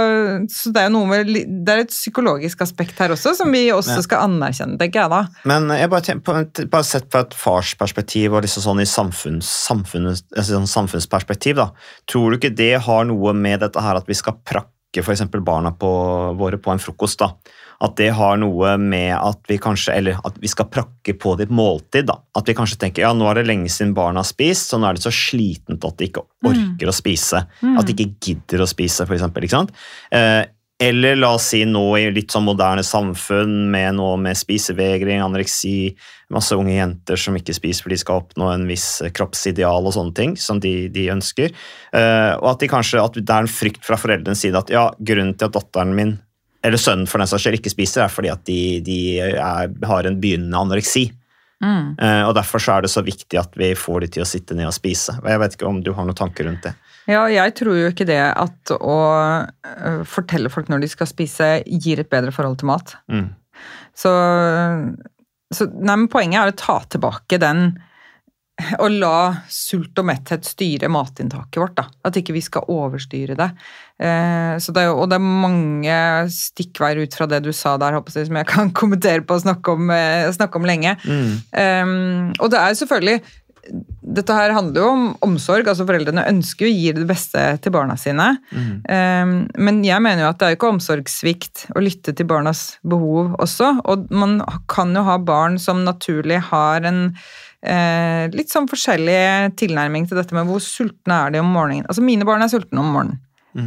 [0.51, 1.27] så det er noe med
[1.67, 4.03] Det er et psykologisk aspekt her også, som vi også Ja.
[4.07, 5.23] skal anerkjenne, tenker jeg da.
[5.51, 10.23] Men jeg bare, tenker bare sett fra et farsperspektiv og liksom sånn i samfunns, samfunns,
[10.37, 11.71] altså sånn samfunnsperspektiv, da.
[12.11, 15.25] Tror du ikke det har noe med dette her at vi skal prakke f.eks.
[15.43, 15.91] barna på,
[16.39, 17.19] våre på en frokost?
[17.19, 17.33] da?
[17.83, 21.51] At det har noe med at vi kanskje, eller at vi skal prakke på det
[21.51, 22.07] måltid.
[22.11, 22.21] da.
[22.39, 24.89] At vi kanskje tenker ja, nå er det lenge siden barna har spist, så nå
[24.89, 27.45] er det så slitent at de ikke orker å spise.
[27.75, 29.75] At de ikke gidder å spise, for eksempel, ikke sant?
[30.15, 30.45] Eh,
[30.83, 35.95] eller la oss si nå i litt sånn moderne samfunn med noe med spisevegring, anoreksi,
[36.35, 40.17] masse unge jenter som ikke spiser fordi de skal oppnå en viss kroppsideal og sånne
[40.19, 41.55] ting som de, de ønsker.
[41.95, 44.89] Eh, og at, de kanskje, at det er en frykt fra foreldrenes side at ja,
[44.99, 46.17] grunnen til at datteren min,
[46.65, 50.09] eller sønnen for den saks skyld, ikke spiser, er fordi at de, de er, har
[50.09, 51.11] en begynnende anoreksi.
[51.65, 54.57] Eh, og Derfor så er det så viktig at vi får de til å sitte
[54.57, 55.17] ned og spise.
[55.23, 56.75] Og Jeg vet ikke om du har noen tanker rundt det?
[57.11, 58.99] Ja, jeg tror jo ikke det at å
[59.45, 62.95] øh, fortelle folk når de skal spise, gir et bedre forhold til mat.
[63.13, 63.29] Mm.
[63.97, 64.13] Så,
[65.55, 67.75] så nei, men poenget er å ta tilbake den
[68.55, 71.75] Å la sult og metthet styre matinntaket vårt.
[71.75, 71.89] da.
[72.07, 73.49] At ikke vi skal overstyre det.
[73.99, 75.97] Eh, så det er og det er mange
[76.31, 79.43] stikkveier ut fra det du sa der, håper jeg, som jeg kan kommentere på og
[79.43, 80.95] snakke om, eh, snakke om lenge.
[81.51, 83.23] Um, og det er selvfølgelig
[84.05, 85.69] dette her handler jo om omsorg.
[85.69, 88.27] altså Foreldrene ønsker jo å gi det beste til barna sine.
[88.53, 92.77] Um, men jeg mener jo at det er jo ikke omsorgssvikt å lytte til barnas
[92.85, 93.71] behov også.
[93.89, 94.39] Og man
[94.71, 97.07] kan jo ha barn som naturlig har en
[97.65, 101.89] eh, litt sånn forskjellig tilnærming til dette med hvor sultne er de om morgenen.
[101.89, 103.21] Altså Mine barn er sultne om morgenen.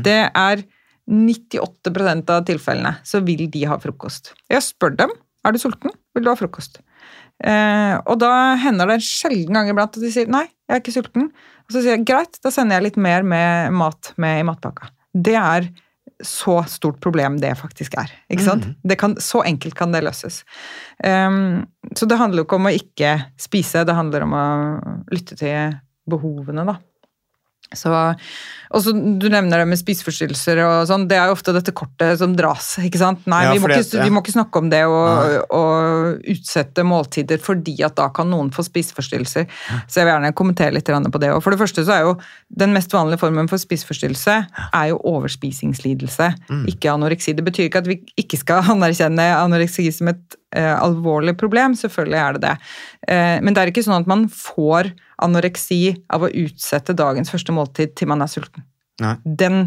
[0.04, 0.66] Det er
[1.08, 4.34] 98% av tilfellene så vil de ha frokost.
[4.52, 5.14] Jeg spør dem
[5.48, 6.82] er du sulten, vil du ha frokost.
[7.38, 10.82] Eh, og da hender det en sjelden gang iblant at de sier nei, jeg er
[10.82, 11.30] ikke sulten.
[11.68, 14.90] Og så sier jeg greit, da sender jeg litt mer med mat med i matpakka.
[15.14, 15.70] Det er
[16.24, 18.12] så stort problem det faktisk er.
[18.32, 18.66] ikke sant?
[18.84, 20.42] Det kan, så enkelt kan det løses.
[21.04, 24.46] Um, så det handler jo ikke om å ikke spise, det handler om å
[25.14, 25.78] lytte til
[26.10, 26.78] behovene, da.
[27.76, 27.92] Så,
[28.72, 31.08] og så Du nevner det med spiseforstyrrelser og sånn.
[31.10, 32.78] Det er jo ofte dette kortet som dras.
[32.80, 33.26] ikke sant?
[33.28, 37.42] Nei, Ja, vi, må ikke, vi må ikke snakke om det og, og utsette måltider,
[37.44, 39.48] fordi at da kan noen få spiseforstyrrelser.
[39.88, 41.34] Så jeg vil gjerne kommentere litt på det.
[41.36, 42.16] Og for det første så er jo
[42.48, 44.38] Den mest vanlige formen for spiseforstyrrelse
[44.74, 46.66] er jo overspisingslidelse, Mm.
[46.72, 47.34] ikke anoreksi.
[47.36, 51.76] Det betyr ikke at vi ikke skal anerkjenne anoreksi som et alvorlig problem.
[51.78, 52.54] Selvfølgelig er det det.
[53.08, 54.92] Eh, men det er ikke sånn at man får
[55.24, 55.82] anoreksi
[56.14, 58.64] av å utsette dagens første måltid til man er sulten.
[59.02, 59.16] Nei.
[59.24, 59.60] Den,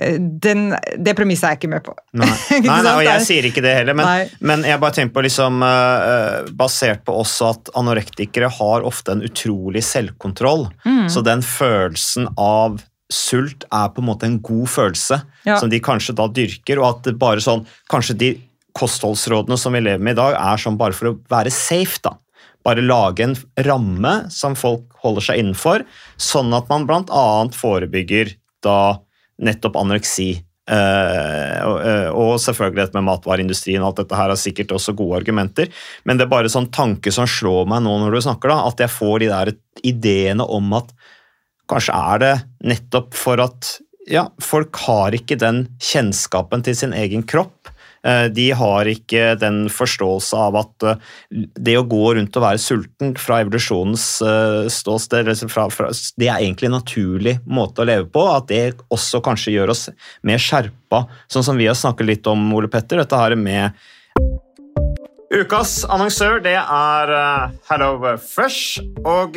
[0.00, 1.94] eh, den, det premisset er jeg ikke med på.
[2.16, 2.28] Nei,
[2.64, 5.24] nei, nei og jeg er- sier ikke det heller, men, men jeg bare tenker på
[5.26, 10.68] liksom eh, Basert på også at anorektikere har ofte en utrolig selvkontroll.
[10.86, 11.08] Mm.
[11.12, 15.56] Så den følelsen av sult er på en måte en god følelse Ja.
[15.58, 18.28] som de kanskje da dyrker, og at det bare sånn Kanskje de
[18.76, 22.16] kostholdsrådene som vi lever med i dag, er sånn bare for å være safe, da.
[22.66, 25.86] Bare lage en ramme som folk holder seg innenfor,
[26.20, 27.26] sånn at man bl.a.
[27.56, 29.00] forebygger da
[29.40, 30.34] nettopp anoreksi.
[30.70, 35.18] Uh, og, eh, og selvfølgelig dette med matvareindustrien alt dette her er sikkert også gode
[35.18, 35.70] argumenter,
[36.06, 38.84] men det er bare sånn tanke som slår meg nå når du snakker, da, at
[38.84, 39.50] jeg får de der
[39.88, 40.92] ideene om at
[41.70, 42.34] kanskje er det
[42.70, 43.72] nettopp for at
[44.10, 47.70] ja, folk har ikke den kjennskapen til sin egen kropp.
[48.06, 52.62] Eh, De har ikke den forståelse av at eh, det å gå rundt og være
[52.62, 58.24] sulten fra evolusjonens eh, ståsted, det er egentlig en naturlig måte å leve på.
[58.32, 59.88] At det også kanskje gjør oss
[60.26, 63.02] mer skjerpa, sånn som vi har snakket litt om, Ole Petter.
[63.02, 63.76] Dette her med
[65.30, 67.12] Ukas annonsør det er
[67.68, 68.80] HelloFresh.
[69.06, 69.36] Og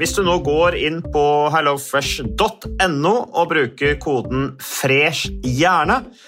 [0.00, 1.22] hvis du nå går inn på
[1.54, 6.02] hellofresh.no og bruker koden 'fresh hjerne',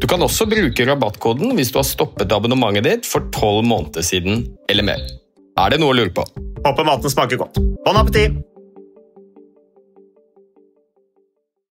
[0.00, 4.46] Du kan også bruke rabattkoden hvis du har stoppet abonnementet ditt for tolv måneder siden
[4.72, 5.04] eller mer.
[5.60, 6.24] Er det noe å lure på?
[6.64, 7.60] Håper maten smaker godt.
[7.84, 8.38] Bon appétit!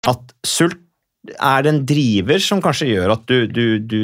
[0.09, 0.81] At sult
[1.37, 4.01] er det en driver som kanskje gjør at du, du, du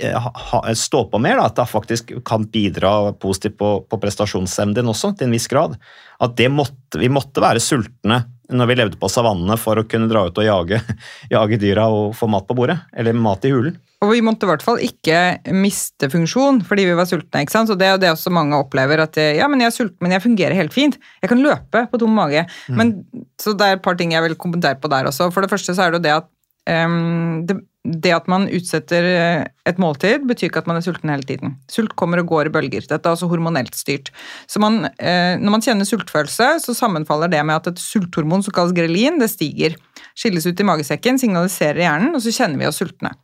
[0.00, 1.40] eh, ha, står på mer?
[1.40, 5.50] Da, at det faktisk kan bidra positivt på, på prestasjonsevnen din også, til en viss
[5.50, 5.76] grad?
[6.20, 10.10] At det måtte, vi måtte være sultne når vi levde på savannene for å kunne
[10.10, 10.80] dra ut og jage,
[11.34, 12.80] jage dyra og få mat på bordet?
[12.96, 13.78] Eller mat i hulen?
[14.00, 15.16] Og vi måtte i hvert fall ikke
[15.52, 17.44] miste funksjon fordi vi var sultne.
[17.44, 17.68] ikke sant?
[17.68, 19.02] Så Det er jo det også mange opplever.
[19.04, 20.96] at ja, men jeg er sulten, men jeg fungerer helt fint.
[21.20, 22.46] Jeg kan løpe på tom mage.
[22.68, 22.76] Mm.
[22.80, 22.94] Men,
[23.38, 25.28] så det er et par ting jeg vil kommentere på der også.
[25.30, 26.30] For det første så er det jo det at
[26.70, 31.24] det, det at man utsetter eh, et måltid, betyr ikke at man er sulten hele
[31.24, 31.54] tiden.
[31.72, 32.84] Sult kommer og går i bølger.
[32.84, 34.10] Dette er altså hormonelt styrt.
[34.50, 38.54] Så man, eh, når man kjenner sultfølelse, så sammenfaller det med at et sulthormon som
[38.56, 39.78] kalles grelin, det stiger.
[40.12, 43.14] Skilles ut i magesekken, signaliserer hjernen, og så kjenner vi oss sultne.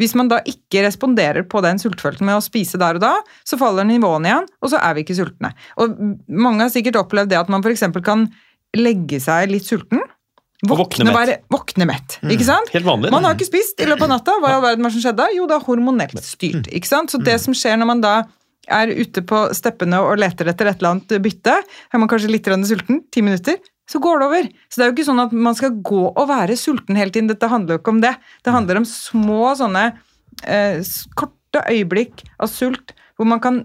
[0.00, 3.60] Hvis man da ikke responderer på den sultfølelsen med å spise der og da, så
[3.60, 5.52] faller nivåene igjen, og så er vi ikke sultne.
[5.76, 6.00] Og
[6.32, 7.90] mange har sikkert opplevd det at man f.eks.
[8.00, 8.30] kan
[8.76, 10.00] legge seg litt sulten.
[10.66, 12.68] Våkne være- våkne mett, ikke sant?
[12.74, 13.12] Helt vanlig.
[13.14, 14.32] Man har ikke spist i løpet av natta.
[14.42, 15.28] Hva i all verden som skjedde?
[15.36, 16.66] Jo, det er hormonelt styrt.
[16.74, 17.10] ikke sant?
[17.10, 18.14] Så det som skjer når man da
[18.68, 21.54] er ute på steppene og leter etter et eller annet bytte,
[21.94, 23.56] er man kanskje litt sulten, ti minutter,
[23.88, 24.48] så går det over.
[24.68, 27.28] Så det er jo ikke sånn at man skal gå og være sulten hele tiden.
[27.28, 28.16] Dette handler jo ikke om det.
[28.44, 29.86] Det handler om små sånne
[30.44, 30.82] eh,
[31.16, 33.62] korte øyeblikk av sult, hvor man kan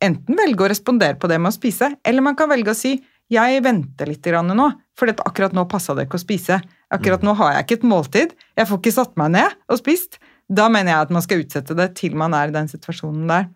[0.00, 2.96] enten velge å respondere på det med å spise, eller man kan velge å si
[3.32, 4.68] jeg venter litt grann nå,
[4.98, 6.60] for akkurat nå passa det ikke å spise.
[6.92, 8.34] Akkurat nå har jeg ikke et måltid.
[8.58, 10.20] Jeg får ikke satt meg ned og spist.
[10.52, 13.48] Da mener jeg at man skal utsette det til man er i den situasjonen der.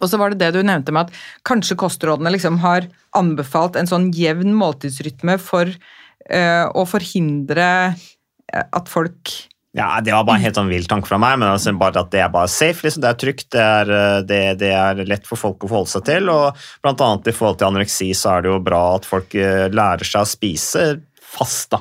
[0.00, 3.88] Og så var det det du nevnte med at kanskje kostrådene liksom har anbefalt en
[3.88, 9.34] sånn jevn måltidsrytme for øh, å forhindre eh, at folk
[9.72, 12.10] Ja, Det var bare en helt sånn vill tanke fra meg, men altså bare at
[12.12, 12.84] det er bare safe.
[12.84, 13.00] Liksom.
[13.00, 16.04] Det er trygt, det er, eh, det, det er lett for folk å forholde seg
[16.10, 16.28] til.
[16.28, 19.72] og blant annet I forhold til anoreksi så er det jo bra at folk eh,
[19.72, 20.84] lærer seg å spise
[21.32, 21.72] fast.
[21.72, 21.80] da,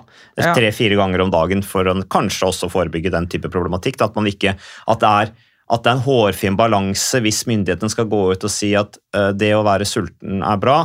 [0.56, 4.00] Tre-fire ganger om dagen for å kanskje også forebygge den type problematikk.
[4.00, 5.36] Da, at, man ikke, at, det er,
[5.76, 9.34] at det er en hårfin balanse hvis myndighetene skal gå ut og si at eh,
[9.36, 10.82] det å være sulten er bra,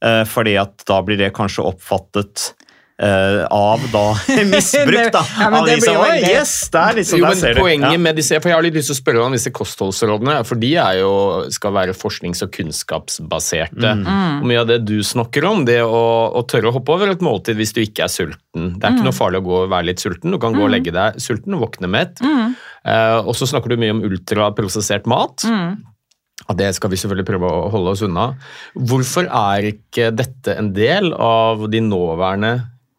[0.00, 2.54] fordi at da blir det kanskje oppfattet
[3.00, 4.02] eh, av da
[4.50, 5.22] misbruk, da.
[5.40, 7.32] Ja, men av det de som, blir jo «Oi, veldig- yes, der, liksom, jo, der
[7.34, 7.60] men ser du.
[7.64, 7.98] poenget Ja.
[8.06, 10.72] med disse, for Jeg har litt lyst til å spørre om disse kostholdsrådene, for de
[10.76, 11.12] er jo,
[11.50, 13.92] skal være forsknings- og kunnskapsbaserte.
[14.40, 16.02] Og Mye av det du snakker om, det å,
[16.36, 18.74] å tørre å hoppe over et måltid hvis du ikke er sulten.
[18.78, 20.30] Det er ikke noe farlig å gå og være litt sulten.
[20.34, 22.20] Du kan gå og legge deg sulten og våkne mett.
[22.20, 25.44] Eh, og så snakker du mye om ultraprosessert mat.
[25.46, 28.30] Ja, det skal vi selvfølgelig prøve å holde oss unna.
[28.74, 32.54] Hvorfor er ikke dette en del av de nåværende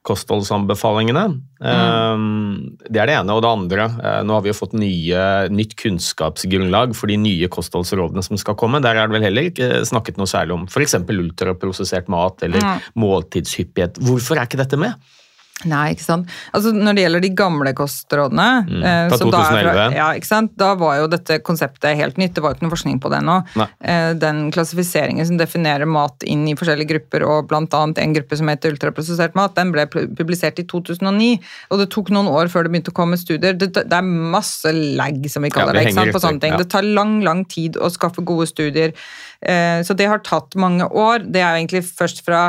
[0.08, 1.24] kostholdsanbefalingene?
[1.62, 2.56] Mm.
[2.88, 3.36] Det er det ene.
[3.36, 7.50] Og det andre, eh, nå har vi jo fått nye, nytt kunnskapsgrunnlag for de nye
[7.54, 8.82] kostholdsrådene som skal komme.
[8.82, 10.98] Der er det vel heller ikke snakket noe særlig om f.eks.
[11.06, 14.02] ultraprosessert mat eller måltidshyppighet.
[14.02, 14.98] Hvorfor er ikke dette med?
[15.70, 16.30] Nei, ikke sant.
[16.56, 18.48] Altså, når det gjelder de gamle kostrådene
[18.82, 19.96] eh, fra da 2011.
[19.98, 20.54] ja, ikke sant?
[20.60, 22.34] Da var jo dette konseptet helt nytt.
[22.36, 23.38] Det var jo ikke noe forskning på det ennå.
[23.84, 27.62] Eh, den klassifiseringen som definerer mat inn i forskjellige grupper, og bl.a.
[28.02, 31.32] en gruppe som heter ultraprosessert mat, den ble publisert i 2009.
[31.72, 33.54] Og det tok noen år før det begynte å komme studier.
[33.58, 36.16] Det, det er masse lag, som vi kaller Ja, det, ikke sant?
[36.18, 36.56] på sånne ting.
[36.56, 36.62] ja.
[36.62, 38.94] Det tar lang, lang tid å skaffe gode studier.
[39.42, 41.24] Eh, Så det har tatt mange år.
[41.26, 42.44] Det er jo egentlig først fra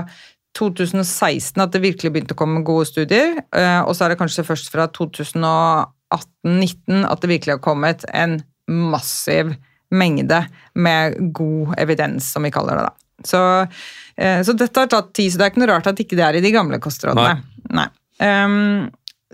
[0.59, 3.29] 2016 at det virkelig begynte å komme gode studier.
[3.55, 8.43] eh, Og så er det kanskje først fra 2018-19 at det virkelig har kommet en
[8.69, 9.55] massiv
[9.93, 12.93] mengde med god evidens, som vi kaller det da.
[13.25, 13.67] Så,
[14.17, 16.27] eh, så dette har tatt tid, så det er ikke noe rart at ikke det
[16.27, 17.43] er i de gamle kostrådene.
[17.71, 17.89] Nei.
[18.23, 18.91] Ehm,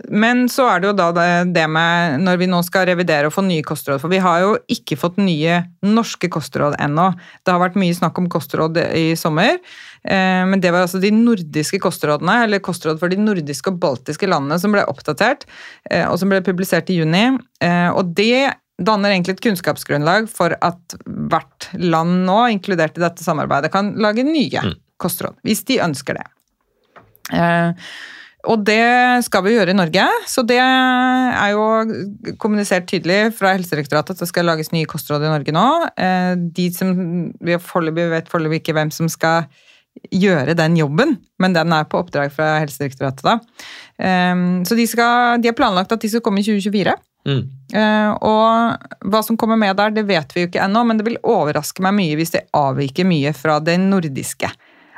[0.07, 1.09] men så er det jo da
[1.43, 4.53] det, med når vi nå skal revidere og få nye kostråd, for vi har jo
[4.71, 7.09] ikke fått nye norske kostråd ennå.
[7.43, 9.57] Det har vært mye snakk om kostråd i sommer,
[10.47, 14.59] men det var altså de nordiske kostrådene, eller kostråd for de nordiske og baltiske landene
[14.61, 15.45] som ble oppdatert,
[15.91, 17.37] eh, og som ble publisert i juni.
[17.61, 23.25] Eh, Og det danner egentlig et kunnskapsgrunnlag for at hvert land nå, inkludert i dette
[23.25, 24.63] samarbeidet, kan lage nye
[24.99, 26.25] kostråd, hvis de ønsker det.
[27.35, 27.73] Eh,
[28.47, 34.15] og det skal vi gjøre i Norge, så det er jo kommunisert tydelig fra Helsedirektoratet
[34.15, 35.65] at det skal lages nye kostråd i Norge nå.
[35.99, 36.93] Eh, De som,
[37.35, 39.49] vi foreløpig vet foreløpig ikke hvem som skal
[40.11, 43.23] gjøre den jobben, men den er på oppdrag fra Helsedirektoratet.
[43.23, 43.39] da.
[43.99, 44.35] Eh,
[44.65, 46.95] Så de, skal, de har planlagt at de skal komme i 2024.
[47.27, 47.41] Mm.
[47.75, 51.05] Eh, og hva som kommer med der, det vet vi jo ikke ennå, men det
[51.07, 54.49] vil overraske meg mye hvis det avviker mye fra det nordiske.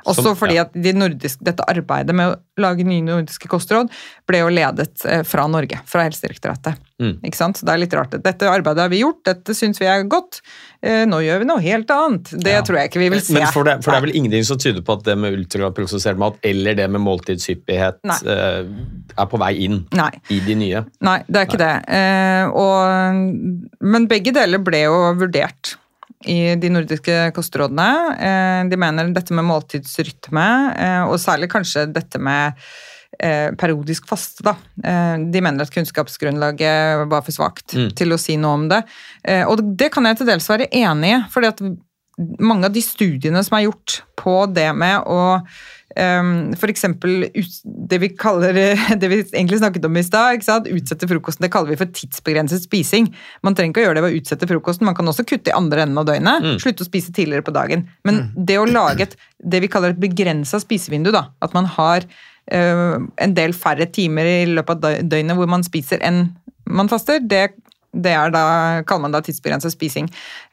[0.05, 0.63] Også Som- fordi ja.
[0.67, 3.89] at de nordiske, dette arbeidet med å lage nye nordiske kostråd
[4.27, 6.75] ble jo ledet eh, fra Norge, fra Helsedirektoratet.
[7.01, 7.15] Mm.
[7.25, 7.57] Ikke sant?
[7.57, 8.11] Så det er litt rart.
[8.21, 10.41] Dette arbeidet har vi gjort, dette syns vi er godt.
[10.83, 12.29] Eh, nå gjør vi noe helt annet.
[12.37, 12.61] Det Ja.
[12.61, 13.33] tror jeg ikke vi vil se.
[13.33, 16.17] Men for det, for det er vel ingenting som tyder på at det med ultraprosessert
[16.17, 18.17] mat eller det med måltidshyppighet Nei.
[18.25, 18.65] eh,
[19.17, 20.11] er på vei inn Nei.
[20.29, 20.85] i de nye.
[21.01, 21.73] Nei, det er ikke det.
[21.89, 25.75] Eh, og, men begge deler ble jo vurdert
[26.29, 27.89] i de nordiske kostrådene.
[28.19, 30.47] Eh, de mener dette med måltidsrytme,
[30.77, 32.53] eh, og særlig kanskje dette med
[33.19, 34.43] eh, periodisk faste.
[34.45, 34.55] Da.
[35.31, 37.89] De mener at kunnskapsgrunnlaget var for svakt Mm.
[37.95, 38.83] til å si noe om det.
[39.47, 41.61] Og det kan jeg til dels være enig i, fordi at
[42.39, 45.41] mange av de studiene som er gjort på det med å
[45.99, 47.25] Um, for eksempel
[47.91, 48.55] det vi kaller
[49.01, 50.69] det vi egentlig snakket om i stad.
[50.71, 51.43] Utsette frokosten.
[51.45, 53.09] Det kaller vi for tidsbegrenset spising.
[53.43, 55.57] Man trenger ikke å gjøre det ved å utsette frokosten, man kan også kutte i
[55.57, 56.47] andre enden av døgnet.
[56.63, 57.87] Slutte å spise tidligere på dagen.
[58.07, 62.05] Men det å lage et, det vi kaller et begrensa spisevindu, da, at man har
[62.07, 66.29] uh, en del færre timer i løpet av døgnet hvor man spiser enn
[66.71, 67.49] man faster, det
[67.91, 68.41] det er da,
[68.87, 70.05] kaller man da tidsbegrenset spising.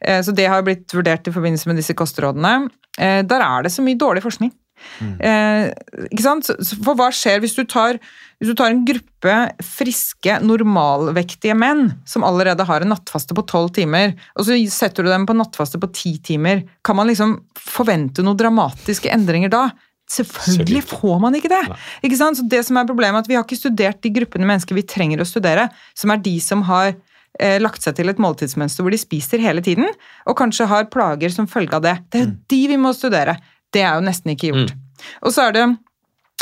[0.03, 2.69] Eh, Så det har blitt vurdert i forbindelse med disse kostrådene.
[2.99, 4.51] Eh, Der er det så mye dårlig forskning.
[4.99, 5.69] Eh,
[6.09, 6.49] ikke sant?
[6.83, 7.99] For hva skjer hvis du tar,
[8.39, 13.73] hvis du tar en gruppe friske, normalvektige menn som allerede har en nattfaste på tolv
[13.75, 18.25] timer, og så setter du dem på nattfaste på ti timer, kan man liksom forvente
[18.25, 19.67] noen dramatiske endringer da?
[20.09, 21.61] Selvfølgelig får man ikke det!
[22.05, 22.39] Ikke sant?
[22.39, 24.87] Så det som er problemet er at Vi har ikke studert de gruppene mennesker vi
[24.87, 28.95] trenger å studere, som er de som har eh, lagt seg til et måltidsmønster hvor
[28.95, 29.85] de spiser hele tiden,
[30.25, 31.95] og kanskje har plager som følge av det.
[32.09, 33.37] Det er jo de vi må studere.
[33.73, 34.75] Det er jo nesten ikke gjort.
[35.23, 35.65] Og så er det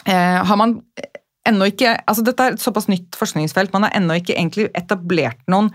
[0.07, 0.81] eh, Har man
[1.47, 3.71] ennå ikke altså Dette er et såpass nytt forskningsfelt.
[3.71, 5.69] Man har ennå ikke egentlig etablert noen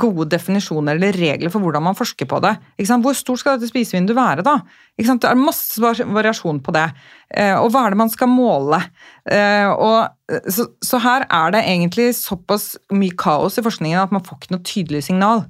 [0.00, 2.54] gode definisjoner eller regler for hvordan man forsker på det.
[2.88, 4.54] Hvor stort skal dette spisevinduet være, da?
[4.96, 6.86] Det er masse variasjon på det.
[7.28, 8.80] Eh, og hva er det man skal måle?
[9.28, 14.14] Eh, og, eh, så, så her er det egentlig såpass mye kaos i forskningen at
[14.16, 15.44] man får ikke noe tydelig signal.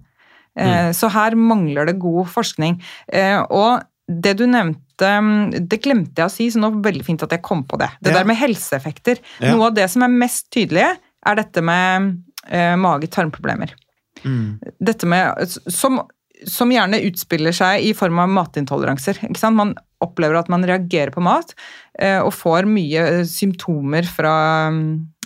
[0.58, 2.80] Eh, Så her mangler det god forskning.
[3.12, 6.90] Eh, Og det du nevnte, mm, det glemte jeg å si, så nå var det
[6.92, 7.90] veldig fint at jeg kom på det.
[8.02, 8.18] Det Ja.
[8.18, 9.18] der med helseeffekter.
[9.40, 9.54] Ja.
[9.54, 10.96] Noe av det som er mest tydelige,
[11.26, 12.18] er dette med
[12.48, 13.74] eh, mage-tarmproblemer.
[14.80, 16.00] Dette med, som,
[16.46, 19.20] som gjerne utspiller seg i form av matintoleranser.
[19.28, 19.56] Ikke sant?
[19.58, 21.54] Man opplever at man reagerer på mat
[21.98, 24.34] eh, og får mye eh, symptomer fra,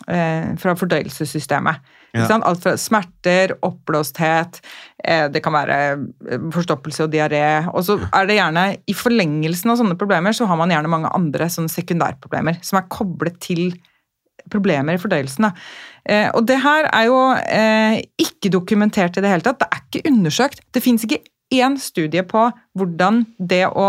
[0.09, 1.81] eh, fra fordøyelsessystemet.
[2.13, 2.27] Ja.
[2.45, 4.59] Alt fra smerter, oppblåsthet,
[5.05, 7.65] eh, det kan være eh, forstoppelse og diaré.
[7.73, 11.13] Og så er det gjerne, i forlengelsen av sånne problemer, så har man gjerne mange
[11.17, 13.71] andre sånne sekundærproblemer som er koblet til
[14.53, 15.49] problemer i fordøyelsen.
[16.05, 19.63] Eh, og det her er jo eh, ikke dokumentert i det hele tatt.
[19.63, 20.65] Det er ikke undersøkt.
[20.75, 22.49] Det fins ikke én studie på
[22.79, 23.89] hvordan det å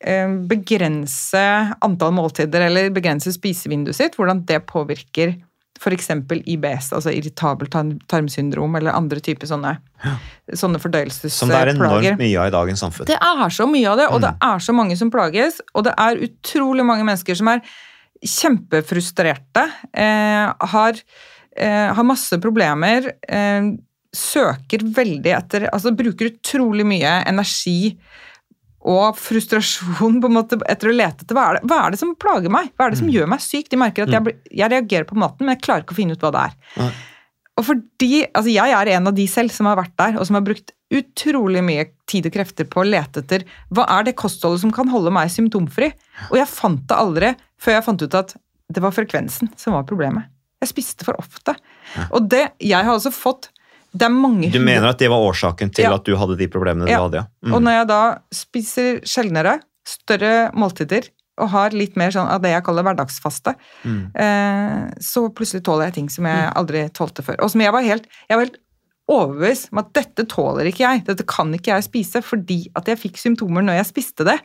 [0.00, 1.44] eh, begrense
[1.84, 5.36] antall måltider eller begrense spisevinduet sitt, hvordan det påvirker
[5.78, 6.10] f.eks.
[6.54, 7.74] IBS, altså irritabelt
[8.10, 9.76] tarmsyndrom, eller andre typer sånne,
[10.52, 10.80] sånne
[11.32, 13.08] Som det er enormt mye av i dagens samfunn.
[13.10, 15.94] Det er så mye av det, og det er så mange som plages, og det
[15.98, 17.62] er utrolig mange mennesker som er
[18.24, 21.02] kjempefrustrerte, eh, har,
[21.56, 23.74] eh, har masse problemer, eh,
[24.14, 27.96] søker veldig etter Altså bruker utrolig mye energi
[28.88, 32.00] og frustrasjon på en måte etter å lete etter hva er, det, hva er det
[32.00, 32.70] som plager meg?
[32.76, 33.68] Hva er det som gjør meg syk?
[33.68, 36.24] De merker at jeg, jeg reagerer på maten, men jeg klarer ikke å finne ut
[36.24, 36.58] hva det er.
[36.80, 36.90] Nei.
[37.58, 40.38] Og fordi, altså Jeg er en av de selv som har vært der, og som
[40.38, 44.62] har brukt utrolig mye tid og krefter på å lete etter hva er det kostholdet
[44.62, 45.90] som kan holde meg symptomfri.
[46.30, 48.36] Og jeg fant det aldri før jeg fant ut at
[48.68, 50.30] det var frekvensen som var problemet.
[50.62, 51.54] Jeg spiste for ofte.
[52.12, 53.50] Og det, jeg har også fått
[53.96, 55.94] det er mange Du mener at det var årsaken til Ja.
[55.94, 57.22] at du hadde de problemene du hadde?
[57.22, 57.26] ja?
[57.46, 57.54] Mm.
[57.54, 58.00] Og når jeg da
[58.32, 61.08] spiser sjeldnere, større måltider,
[61.38, 63.54] og har litt mer sånn av det jeg kaller hverdagsfaste,
[63.86, 64.10] Mm.
[64.14, 67.36] eh, så plutselig tåler jeg ting som jeg aldri tålte før.
[67.40, 68.58] Og som jeg var helt, jeg var helt
[69.08, 72.98] overbevist om at dette tåler ikke jeg, dette kan ikke jeg spise, fordi at jeg
[72.98, 74.38] fikk symptomer når jeg spiste det.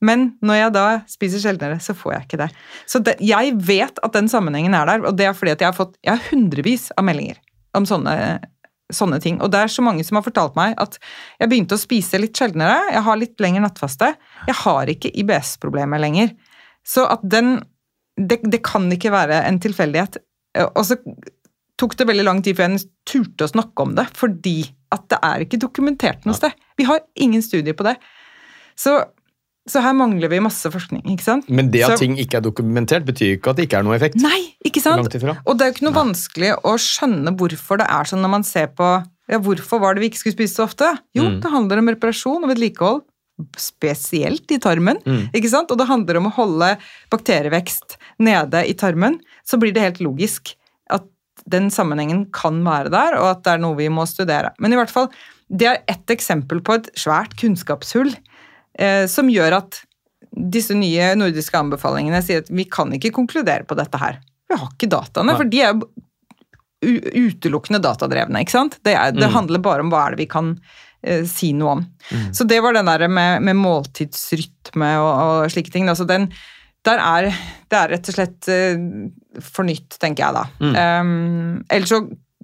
[0.00, 2.50] Men når jeg da spiser sjeldnere, så får jeg ikke det.
[2.88, 5.68] Så det, jeg vet at den sammenhengen er der, og det er fordi at jeg
[5.68, 7.36] har fått jeg har hundrevis av meldinger
[7.74, 8.40] om sånne,
[8.94, 9.40] sånne ting.
[9.44, 10.98] Og det er så mange som har fortalt meg at
[11.40, 14.12] jeg begynte å spise litt sjeldnere, jeg har litt lengre nattfaste,
[14.48, 16.34] jeg har ikke IBS-problemer lenger.
[16.86, 17.58] Så at den
[18.20, 20.18] det, det kan ikke være en tilfeldighet.
[20.74, 20.98] Og så
[21.80, 24.58] tok det veldig lang tid før jeg turte å snakke om det, fordi
[24.92, 26.52] at det er ikke dokumentert noe sted.
[26.76, 27.94] Vi har ingen studier på det.
[28.78, 28.98] Så,
[29.70, 31.48] så her mangler vi masse forskning, ikke sant?
[31.48, 33.94] Men det at Så- ting ikke er dokumentert, betyr ikke at det ikke er noe
[33.96, 34.16] effekt.
[34.20, 34.98] Nei, ikke sant?
[35.46, 38.42] Og det er jo ikke noe vanskelig å skjønne hvorfor det er sånn når man
[38.44, 38.90] ser på
[39.30, 40.98] ja, Hvorfor var det vi ikke skulle spise så ofte?
[41.14, 41.40] Jo, Mm.
[41.40, 43.02] det handler om reparasjon og vedlikehold.
[43.56, 44.98] spesielt i tarmen.
[45.32, 45.70] ikke sant?
[45.70, 46.76] Og det handler om å holde
[47.10, 49.18] bakterievekst nede i tarmen.
[49.46, 50.54] Så blir det helt logisk
[50.90, 51.04] at
[51.48, 54.50] den sammenhengen kan være der, og at det er noe vi må studere.
[54.60, 55.08] Men i hvert fall,
[55.50, 58.12] det er ett eksempel på et svært kunnskapshull
[59.10, 59.80] som gjør at
[60.30, 64.20] disse nye nordiske anbefalingene sier at vi kan ikke konkludere på dette her.
[64.48, 65.74] Vi har ikke dataene, for de er
[66.80, 68.40] utelukkende datadrevne.
[68.40, 68.78] ikke sant?
[68.86, 69.34] Det, er, det Mm.
[69.34, 70.54] handler bare om hva er det vi kan
[71.02, 71.82] eh, si noe om.
[72.32, 75.10] Så det var den der med, med måltidsrytme og,
[75.44, 75.88] og slike ting.
[75.88, 76.30] Altså den,
[76.86, 77.30] der er,
[77.68, 78.78] det er rett og slett eh,
[79.44, 80.46] for nytt, tenker jeg da.
[81.00, 82.00] Um, ellers så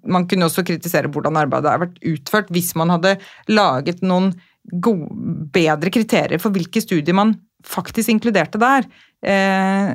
[0.07, 3.16] man kunne også kritisere hvordan arbeidet har vært utført hvis man hadde
[3.51, 4.35] laget noen
[4.73, 5.09] gode,
[5.55, 7.35] bedre kriterier for hvilke studier man
[7.67, 8.87] faktisk inkluderte der.
[9.27, 9.93] Eh,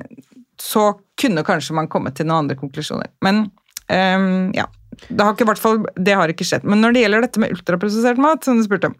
[0.61, 0.86] så
[1.19, 3.09] kunne kanskje man kommet til noen andre konklusjoner.
[3.26, 3.45] Men
[3.91, 4.67] eh, ja,
[5.07, 6.67] det har, ikke, fall, det har ikke skjedd.
[6.67, 8.97] Men når det gjelder dette med ultraprosessert mat, som du spurte om,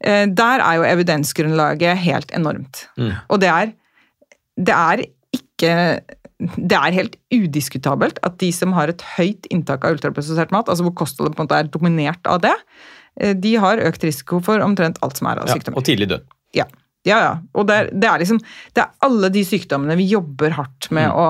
[0.00, 2.86] eh, der er jo evidensgrunnlaget helt enormt.
[3.28, 3.74] Og det er,
[4.58, 5.04] det er
[5.36, 5.74] ikke
[6.38, 10.86] det er helt udiskutabelt at de som har et høyt inntak av ultraprosessert mat, altså
[10.86, 12.54] hvor kostholdet på en måte er dominert av det,
[13.34, 15.80] de har økt risiko for omtrent alt som er av Ja, sykdommer.
[15.80, 16.28] og tidlig død.
[16.56, 16.64] Ja,
[17.06, 17.18] ja.
[17.22, 17.32] ja.
[17.56, 18.38] Og det er, det er liksom
[18.74, 21.24] Det er alle de sykdommene vi jobber hardt med å,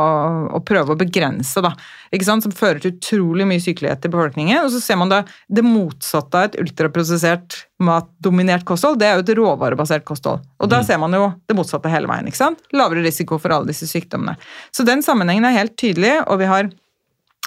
[0.56, 1.74] å prøve å begrense, da.
[2.14, 2.46] Ikke sant?
[2.46, 4.62] Som fører til utrolig mye sykelighet i befolkningen.
[4.64, 8.98] Og så ser man da det motsatte av et ultraprosessert matdominert kosthold.
[8.98, 10.42] Det er jo et råvarebasert kosthold.
[10.58, 12.26] Og da ser man jo det motsatte hele veien.
[12.26, 12.64] ikke sant?
[12.74, 14.34] Lavere risiko for alle disse sykdommene.
[14.74, 16.74] Så den sammenhengen er helt tydelig, og vi har Eh,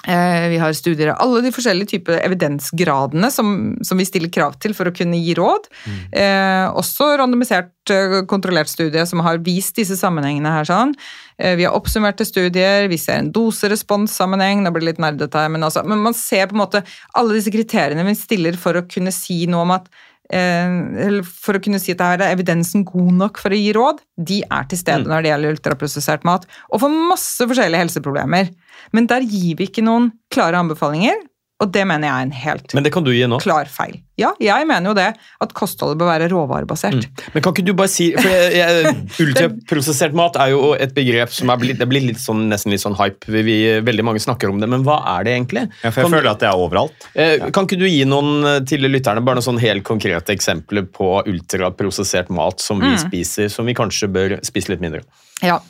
[0.02, 3.52] Vi har studier av alle de forskjellige typer evidensgradene som,
[3.86, 5.68] som vi stiller krav til for å kunne gi råd.
[6.10, 10.66] Eh, også randomisert, eh, kontrollert studie som har vist disse sammenhengene her.
[10.66, 10.94] sånn.
[11.38, 15.62] Eh, vi har oppsummerte studier, vi ser en dose-respons-sammenheng, det blir litt nerdete her, men,
[15.62, 16.84] altså, men man ser på en måte
[17.14, 19.88] alle disse kriteriene vi stiller for å kunne si noe om at
[20.32, 24.02] eh, for å kunne si at her er evidensen god nok for å gi råd,
[24.16, 26.46] de er til stede når det gjelder ultraprosessert mat.
[26.70, 28.52] Og for masse forskjellige helseproblemer.
[28.90, 31.20] Men der gir vi ikke noen klare anbefalinger,
[31.62, 33.38] og det mener jeg er en helt Men det kan du gi nå.
[33.42, 34.00] klar feil.
[34.20, 37.06] Ja, jeg mener jo det, at kostholdet bør være råvarebasert.
[37.32, 38.92] Men kan ikke du bare si for jeg, jeg,
[39.24, 42.84] Ultraprosessert mat er jo et begrep som er blitt, det blir litt sånn, nesten litt
[42.84, 43.24] sånn hype.
[43.32, 45.64] Vi, vi, veldig mange snakker om det, men hva er det egentlig?
[45.80, 47.08] Ja, for jeg Kan- føler at det er overalt.
[47.16, 50.84] Eh, Kan ikke du gi noen eh, til lytterne bare noen sånn helt konkrete eksempler
[50.92, 52.90] på ultraprosessert mat som Mm.
[52.90, 55.02] vi spiser, som vi kanskje bør spise litt mindre?
[55.42, 55.60] Ja.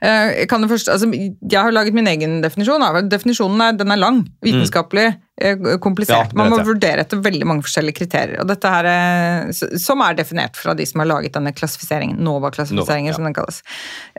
[0.00, 2.80] Eh, først, altså, jeg har laget min egen definisjon.
[3.10, 5.78] Definisjonen er, den er lang, vitenskapelig mm.
[5.80, 6.32] komplisert.
[6.32, 8.40] Ja, Man må vurdere etter veldig mange forskjellige kriterier.
[8.42, 12.18] og dette her er, Som er definert fra de som har laget denne klassifiseringen.
[12.24, 13.16] NOVA-klassifiseringen, Nova, ja.
[13.16, 13.62] som den kalles.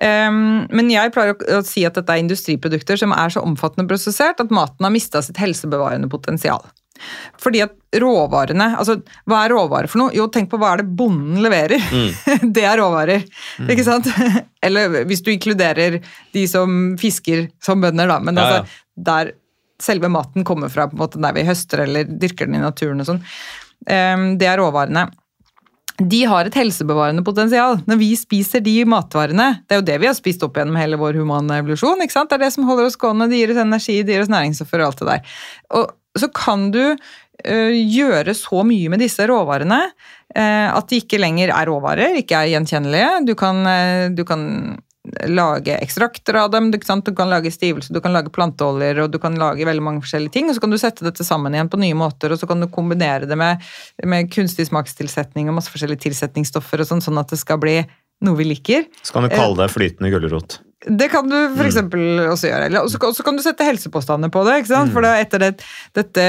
[0.01, 4.41] Um, men jeg pleier å, si at dette er industriprodukter som er så omfattende prosessert
[4.43, 6.65] at maten har mista sitt helsebevarende potensial.
[7.39, 8.97] Fordi at råvarene altså
[9.29, 10.13] Hva er råvarer for noe?
[10.15, 11.83] Jo, tenk på hva er det bonden leverer.
[12.55, 13.25] det er råvarer.
[13.65, 14.09] Ikke sant?
[14.65, 16.01] Eller hvis du inkluderer
[16.35, 18.19] de som fisker som bønder, da.
[18.23, 18.57] Men Ja, ja.
[18.63, 19.31] altså, der
[19.79, 22.99] selve maten kommer fra, på en måte der vi høster eller dyrker den i naturen
[22.99, 23.21] og sånn.
[23.87, 25.07] Um, det er råvarene.
[25.99, 27.79] De har et helsebevarende potensial.
[27.87, 30.99] Når vi spiser de matvarene, det er jo det vi har spist opp gjennom hele
[30.99, 32.31] vår humane evolusjon, ikke sant?
[32.31, 34.83] det er det som holder oss gående, det gir oss energi, det gir oss næringsstoffer
[34.83, 35.33] og alt det der.
[35.79, 41.19] Og så kan du ø, gjøre så mye med disse råvarene eh, at de ikke
[41.19, 43.11] lenger er råvarer, ikke er gjenkjennelige.
[43.27, 44.45] Du kan, eh, du kan
[45.27, 49.19] lage ekstrakter av dem, du, du kan lage stivelse, du kan lage planteoljer, og du
[49.21, 51.79] kan lage veldig mange forskjellige ting, og så kan du sette dette sammen igjen på
[51.81, 53.65] nye måter, og så kan du kombinere det med,
[54.05, 57.77] med kunstig smakstilsetning og masse forskjellige tilsetningsstoffer, og sånn, sånn at det skal bli
[58.25, 58.89] noe vi liker.
[59.03, 60.59] Så kan du kalle det flytende gulrot.
[60.89, 62.81] Det kan du for eksempel også gjøre.
[62.81, 64.55] Og også kan du sette helsepåstander på det.
[64.61, 64.93] ikke sant?
[64.95, 65.49] For da etter det,
[65.97, 66.25] dette,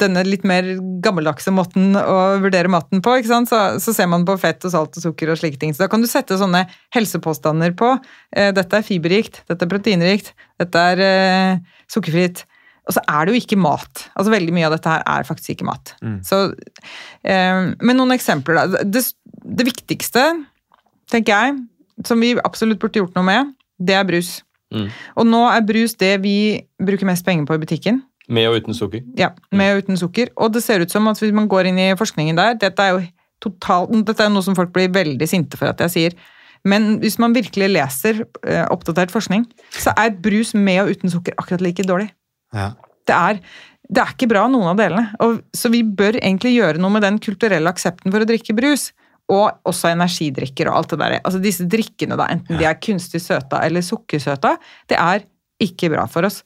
[0.00, 0.68] denne litt mer
[1.02, 3.50] gammeldagse måten å vurdere maten på, ikke sant?
[3.50, 5.74] Så, så ser man på fett og salt og sukker og slike ting.
[5.74, 7.94] Så da kan du sette sånne helsepåstander på.
[8.36, 10.32] Eh, dette er fiberrikt, dette er proteinrikt,
[10.62, 12.44] dette er eh, sukkerfritt.
[12.88, 14.06] Og så er det jo ikke mat.
[14.18, 15.92] Altså Veldig mye av dette her er faktisk ikke mat.
[16.26, 16.40] Så,
[17.22, 18.84] eh, men noen eksempler, da.
[18.86, 19.04] Det,
[19.46, 20.24] det viktigste,
[21.10, 21.60] tenker jeg,
[22.06, 24.40] som vi absolutt burde gjort noe med, det er brus.
[24.74, 24.88] Mm.
[25.18, 26.34] Og nå er brus det vi
[26.78, 28.02] bruker mest penger på i butikken.
[28.30, 29.02] Med og uten sukker.
[29.18, 30.30] Ja, Med og uten sukker.
[30.38, 32.92] Og det ser ut som at hvis man går inn i forskningen der Dette er
[32.94, 33.00] jo
[33.42, 36.14] totalt, dette er noe som folk blir veldig sinte for at jeg sier.
[36.68, 41.34] Men hvis man virkelig leser eh, oppdatert forskning, så er brus med og uten sukker
[41.40, 42.10] akkurat like dårlig.
[42.54, 42.74] Ja.
[43.08, 43.40] Det er,
[43.88, 45.06] det er ikke bra, noen av delene.
[45.24, 48.90] Og, så vi bør egentlig gjøre noe med den kulturelle aksepten for å drikke brus.
[49.30, 51.18] Og også energidrikker og alt det der.
[51.20, 54.56] Altså disse drikkene, da, enten de er kunstig søta eller sukkersøta,
[54.90, 55.22] det er
[55.62, 56.40] ikke bra for oss.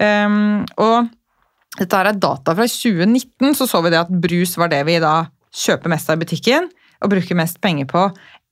[0.00, 1.08] Um, og
[1.78, 4.98] dette her er data fra 2019, så så vi det at brus var det vi
[5.02, 5.14] da
[5.54, 6.70] kjøper mest av i butikken.
[7.00, 8.00] og bruker mest penger på.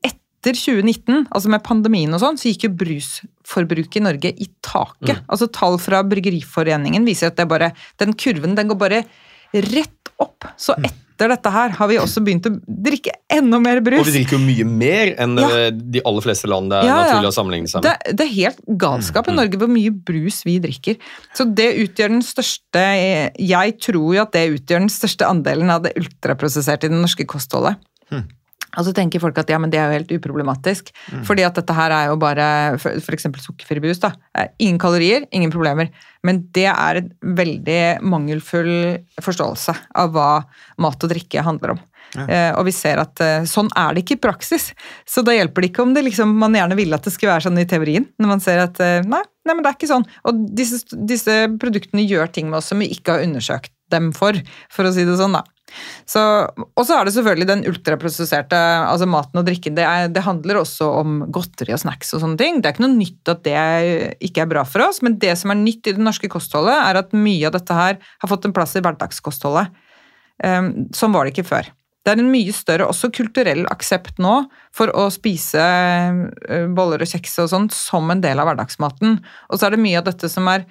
[0.00, 5.20] Etter 2019, altså med pandemien og sånn, så gikk jo brusforbruket i Norge i taket.
[5.28, 9.02] Altså Tall fra Bryggeriforeningen viser at det bare, den kurven den går bare
[9.52, 10.48] rett opp.
[10.56, 13.98] Så etter dette her har vi også begynt å drikke enda mer brus.
[13.98, 15.48] Og vi drikker jo mye mer enn Ja.
[15.66, 17.02] eh, de aller fleste land det er Ja, ja.
[17.08, 17.90] naturlig å sammenligne seg med.
[17.90, 20.96] Det, det er helt galskap i Norge hvor mye brus vi drikker.
[21.34, 22.84] Så det utgjør den største
[23.34, 27.26] Jeg tror jo at det utgjør den største andelen av det ultraprosesserte i det norske
[27.26, 27.76] kostholdet.
[28.78, 30.92] Og så tenker folk at ja, men det er jo helt uproblematisk.
[31.26, 32.46] Fordi at dette her er jo bare
[32.78, 33.26] f.eks.
[33.42, 33.98] sukkerfri brus.
[34.04, 34.12] da.
[34.38, 35.90] Eh, Ingen kalorier, ingen problemer.
[36.22, 38.72] Men det er en veldig mangelfull
[39.22, 40.30] forståelse av hva
[40.78, 41.80] mat og drikke handler om.
[42.24, 44.70] Eh, og vi ser at eh, sånn er det ikke i praksis.
[45.04, 47.48] Så da hjelper det ikke om det liksom, man gjerne ville at det skulle være
[47.48, 48.06] sånn i teorien.
[48.18, 50.06] Når man ser at eh, nei, nei, men det er ikke sånn.
[50.30, 54.36] Og disse, disse produktene gjør ting med oss som vi ikke har undersøkt dem for,
[54.72, 55.44] for å si det sånn, da.
[55.68, 59.76] Og så er det selvfølgelig den ultraprosesserte altså maten og drikken.
[59.76, 62.60] Det, er, det handler også om godteri og snacks og sånne ting.
[62.60, 63.58] Det er ikke noe nytt at det
[64.30, 67.02] ikke er bra for oss, men det som er nytt i det norske kostholdet, er
[67.02, 69.74] at mye av dette her har fått en plass i hverdagskostholdet.
[70.38, 71.70] Um, sånn var det ikke før.
[72.06, 74.34] Det er en mye større, også kulturell aksept nå,
[74.72, 79.18] for å spise eh, boller og kjeks og sånt som en del av hverdagsmaten.
[79.50, 80.64] Og så er det mye av dette som er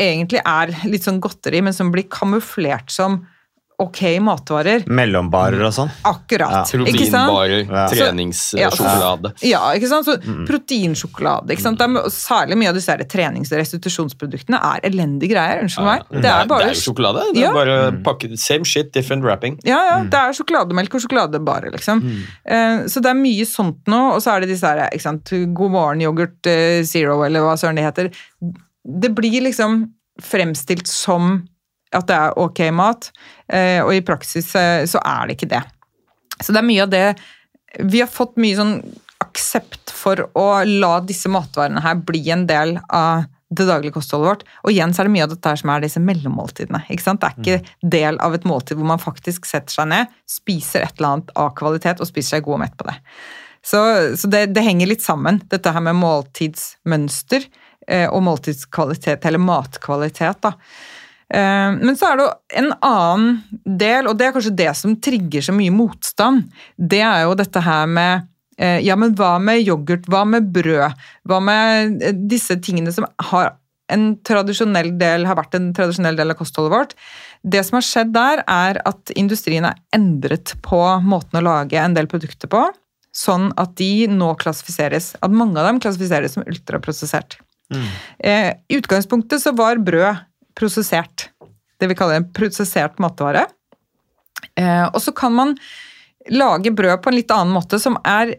[0.00, 3.20] egentlig er litt sånn godteri, men som blir kamuflert som
[3.82, 4.84] ok matvarer.
[4.88, 5.90] Mellombarer og sånn.
[6.08, 6.54] Akkurat.
[6.72, 6.82] Ja.
[6.84, 7.86] Proteinbarer, Ja.
[7.92, 9.32] Treningssjokolade.
[9.46, 10.06] Ja, ikke sant?
[10.06, 10.16] Så
[10.48, 11.50] Proteinsjokolade.
[11.54, 11.78] ikke sant?
[11.80, 15.62] Det er, særlig mye av disse her trenings- og restitusjonsproduktene er elendige greier.
[15.64, 16.04] Unnskyld meg.
[16.10, 17.24] Det Det er, bare det er jo sjokolade.
[17.34, 17.52] Det er Ja.
[17.52, 19.58] bare pakket, Same shit, different wrapping.
[19.64, 22.02] Ja, ja, det er sjokolademelk og sjokoladebarer, liksom.
[22.46, 25.30] Eh, Så det er mye sånt nå, og så er det disse her, ikke sant,
[25.54, 28.10] God morgen yoghurt eh, zero, eller hva søren det heter.
[28.84, 31.46] Det blir liksom fremstilt som
[31.92, 33.10] at det er ok mat,
[33.84, 35.62] og i praksis eh, så er det ikke det.
[36.42, 37.06] Så det er mye av det
[37.86, 38.76] Vi har fått mye sånn
[39.22, 44.42] aksept for å la disse matvarene her bli en del av det daglige kostholdet vårt.
[44.64, 46.82] Og igjen så er det mye av dette her som er disse mellommåltidene.
[46.90, 47.22] ikke sant?
[47.22, 50.96] Det er ikke del av et måltid hvor man faktisk setter seg ned, spiser et
[50.96, 52.96] eller annet av kvalitet og spiser seg god og mett på det.
[53.62, 53.82] Så,
[54.18, 57.44] så det, det henger litt sammen, dette her med måltidsmønster
[57.86, 60.42] eh, og måltidskvalitet, eller matkvalitet.
[60.42, 60.56] da.
[61.32, 64.98] Eh, Men så er det jo en annen del, og det er kanskje det som
[65.00, 66.44] trigger så mye motstand.
[66.76, 68.28] Det er jo dette her med
[68.58, 70.08] eh, Ja, men hva med yoghurt?
[70.12, 71.02] Hva med brød?
[71.28, 73.54] Hva med eh, disse tingene som har
[73.92, 76.94] en tradisjonell del, har vært en tradisjonell del av kostholdet vårt?
[77.42, 81.96] Det som har skjedd der, er at industrien har endret på måten å lage en
[81.96, 82.62] del produkter på,
[83.12, 87.36] sånn at de nå klassifiseres, at mange av dem klassifiseres som ultraprosessert.
[87.72, 90.22] Eh, I utgangspunktet så var brød
[90.58, 91.30] prosessert.
[91.80, 93.46] Det vi kaller en prosessert matvare.
[94.58, 95.56] Eh, og så kan man
[96.30, 98.36] lage brød på en litt annen måte som er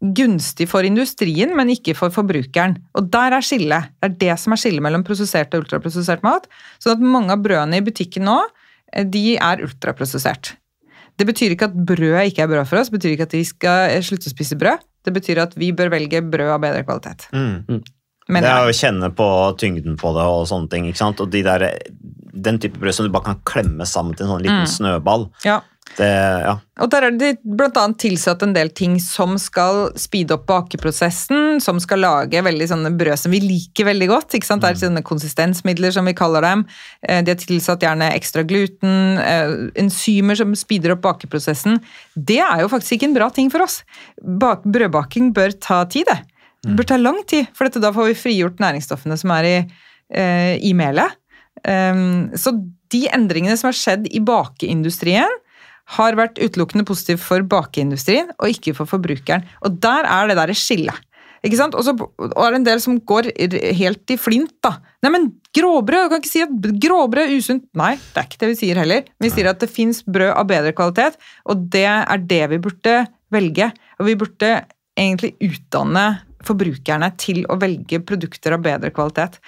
[0.00, 2.78] gunstig for industrien, men ikke for forbrukeren.
[2.96, 3.92] Og der er skillet.
[4.00, 6.48] Det er det som er skillet mellom prosessert og ultraprosessert mat.
[6.80, 8.38] Sånn at mange av brødene i butikken nå,
[8.94, 10.54] eh, de er ultraprosessert.
[11.20, 13.44] Det betyr ikke at brød ikke er bra for oss, det betyr ikke at vi
[13.44, 14.86] skal eh, slutte å spise brød.
[15.04, 17.28] Det betyr at vi bør velge brød av bedre kvalitet.
[17.32, 17.80] Mm.
[18.30, 19.28] Men det er å kjenne på
[19.60, 20.86] tyngden på det og sånne ting.
[20.90, 21.20] ikke sant?
[21.20, 21.66] Og de der,
[22.32, 24.72] den type brød som du bare kan klemme sammen til en sånn liten Mm.
[24.78, 25.28] snøball.
[25.44, 25.60] Ja.
[25.98, 26.52] Det, ja.
[26.78, 31.80] Og der er det annet tilsatt en del ting som skal speede opp bakeprosessen, som
[31.82, 34.36] skal lage veldig sånne brød som vi liker veldig godt.
[34.38, 34.62] ikke sant?
[34.62, 36.64] Det er sånne konsistensmidler, som vi kaller dem.
[37.02, 41.80] Eh, De har tilsatt gjerne ekstra gluten, eh, enzymer som speeder opp bakeprosessen.
[42.16, 43.82] Det er jo faktisk ikke en bra ting for oss.
[44.22, 46.22] Bak brødbaking bør ta tid, det.
[46.66, 49.56] Det bør ta lang tid, for dette, da får vi frigjort næringsstoffene som er i,
[50.12, 51.16] eh, i melet.
[51.64, 52.52] Um, så
[52.92, 55.38] de endringene som har skjedd i bakeindustrien,
[55.96, 59.42] har vært utelukkende positive for bakeindustrien og ikke for forbrukeren.
[59.66, 60.94] Og der er det der skillet.
[61.40, 61.74] Ikke sant?
[61.74, 63.30] Og så og er det en del som går
[63.78, 64.74] helt i flint, da.
[65.02, 66.04] Nei, men gråbrød!
[66.04, 66.52] Du kan ikke si at
[66.84, 67.64] gråbrød er usunt.
[67.80, 69.08] Nei, det er ikke det vi sier heller.
[69.24, 71.16] Vi sier at det fins brød av bedre kvalitet,
[71.48, 72.96] og det er det vi burde
[73.32, 73.70] velge.
[73.98, 74.52] Og vi burde
[75.00, 76.04] egentlig utdanne
[76.46, 79.38] forbrukerne til å velge produkter av bedre kvalitet.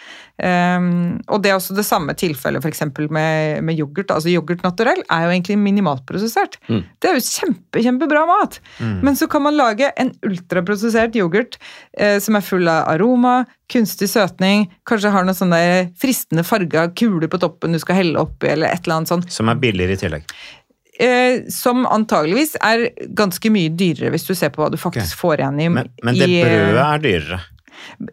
[0.43, 2.85] Um, og det er også det samme tilfellet f.eks.
[3.13, 4.11] Med, med yoghurt.
[4.11, 6.59] Altså Yoghurt naturell er jo egentlig minimalt prosessert.
[6.69, 6.83] Mm.
[7.01, 8.61] Det er jo kjempe, kjempebra mat.
[9.05, 11.59] Men så kan man lage en ultraprosessert yoghurt
[11.99, 15.61] eh, som er full av aroma, kunstig søtning, kanskje har noen sånne
[16.01, 19.31] fristende farga kuler på toppen du skal helle oppi, eller et eller annet sånt.
[19.33, 20.27] Som er billigere i tillegg.
[21.03, 22.89] Eh, som antageligvis er
[23.19, 26.15] ganske mye dyrere, hvis du ser på hva du faktisk får igjen i Men, men
[26.21, 27.41] det i, eh, brødet er dyrere.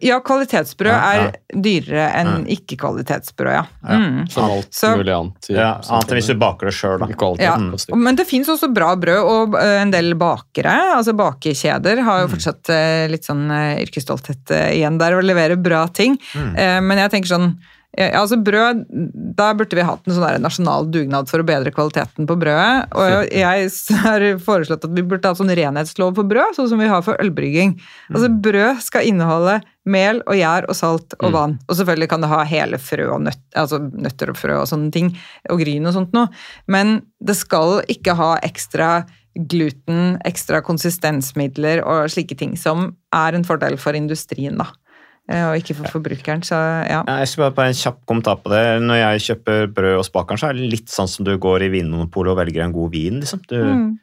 [0.02, 1.26] Ja, kvalitetsbrød Ja, ja.
[1.28, 3.64] er dyrere enn ikke-kvalitetsbrød, ja.
[3.86, 4.24] Mm.
[4.32, 5.48] Som alt Så- mulig annet.
[5.52, 5.68] Ja.
[5.88, 7.06] Annet enn hvis du baker det sjøl, da.
[7.06, 7.94] Kvalitet Ja.
[7.94, 12.32] Men det fins også bra brød, og eh, en del bakere, altså bakekjeder, har jo
[12.34, 13.46] fortsatt eh, litt sånn
[13.86, 16.18] yrkesstolthet igjen der og leverer bra ting.
[16.34, 16.82] Mm.
[16.88, 17.52] Men jeg tenker sånn
[17.96, 18.84] eh, Altså brød,
[19.36, 22.90] Der burde vi hatt en sånn der nasjonal dugnad for å bedre kvaliteten på brødet.
[22.94, 23.70] Og jeg
[24.04, 27.20] har foreslått at vi burde ha sånn renhetslov for brød, sånn som vi har for
[27.22, 27.76] ølbrygging.
[28.12, 29.60] Altså Brød skal inneholde
[29.90, 31.56] mel og gjær og salt og vann.
[31.68, 34.92] Og selvfølgelig kan det ha hele frø og nøtt, altså nøtter og frø og sånne
[34.94, 35.14] ting,
[35.50, 36.28] og gryn og sånt noe.
[36.70, 38.90] Men det skal ikke ha ekstra
[39.50, 44.70] gluten, ekstra konsistensmidler og slike ting som er en fordel for industrien, da.
[45.30, 46.58] Eh, Og ikke for forbrukeren, så
[46.90, 47.00] ja.
[47.06, 48.62] Jeg skal bare på en kjapp kommentar på det.
[48.82, 51.70] Når jeg kjøper brød hos bakeren, så er det litt sånn som du går i
[51.76, 53.20] Vinmonopolet og velger en god vin.
[53.22, 53.44] liksom.
[53.46, 53.56] Du,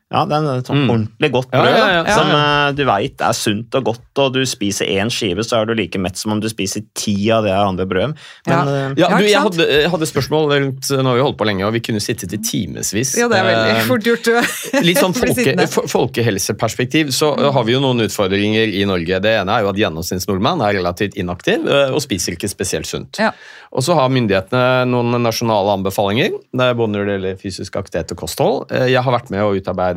[0.10, 0.89] Ja, Det er sånn Mm.
[0.93, 2.68] ordentlig godt brød ja, ja, ja, som ja.
[2.70, 5.74] eh, du veit er sunt og godt, og du spiser én skive, så er du
[5.76, 8.16] like mett som om du spiser ti av det andre brødet.
[8.47, 8.64] Men Ja.
[8.95, 11.66] Ja, Ja, du, jeg hadde, jeg hadde spørsmål rundt Nå har vi holdt på lenge,
[11.68, 13.18] og vi kunne sittet i timevis.
[13.20, 14.28] Ja, det er veldig Eh, fort gjort.
[14.88, 19.20] Litt sånn folke, folkehelseperspektiv så uh, har vi jo noen utfordringer i Norge.
[19.24, 23.20] Det ene er jo at gjennomsnittsnordmann er relativt inaktiv uh, og spiser ikke spesielt sunt.
[23.22, 23.32] Ja.
[23.76, 28.22] Og så har myndighetene noen nasjonale anbefalinger, er både når det gjelder fysisk aktivitet og
[28.24, 28.72] kosthold.
[28.72, 29.97] Uh, Jeg har vært med å utarbeide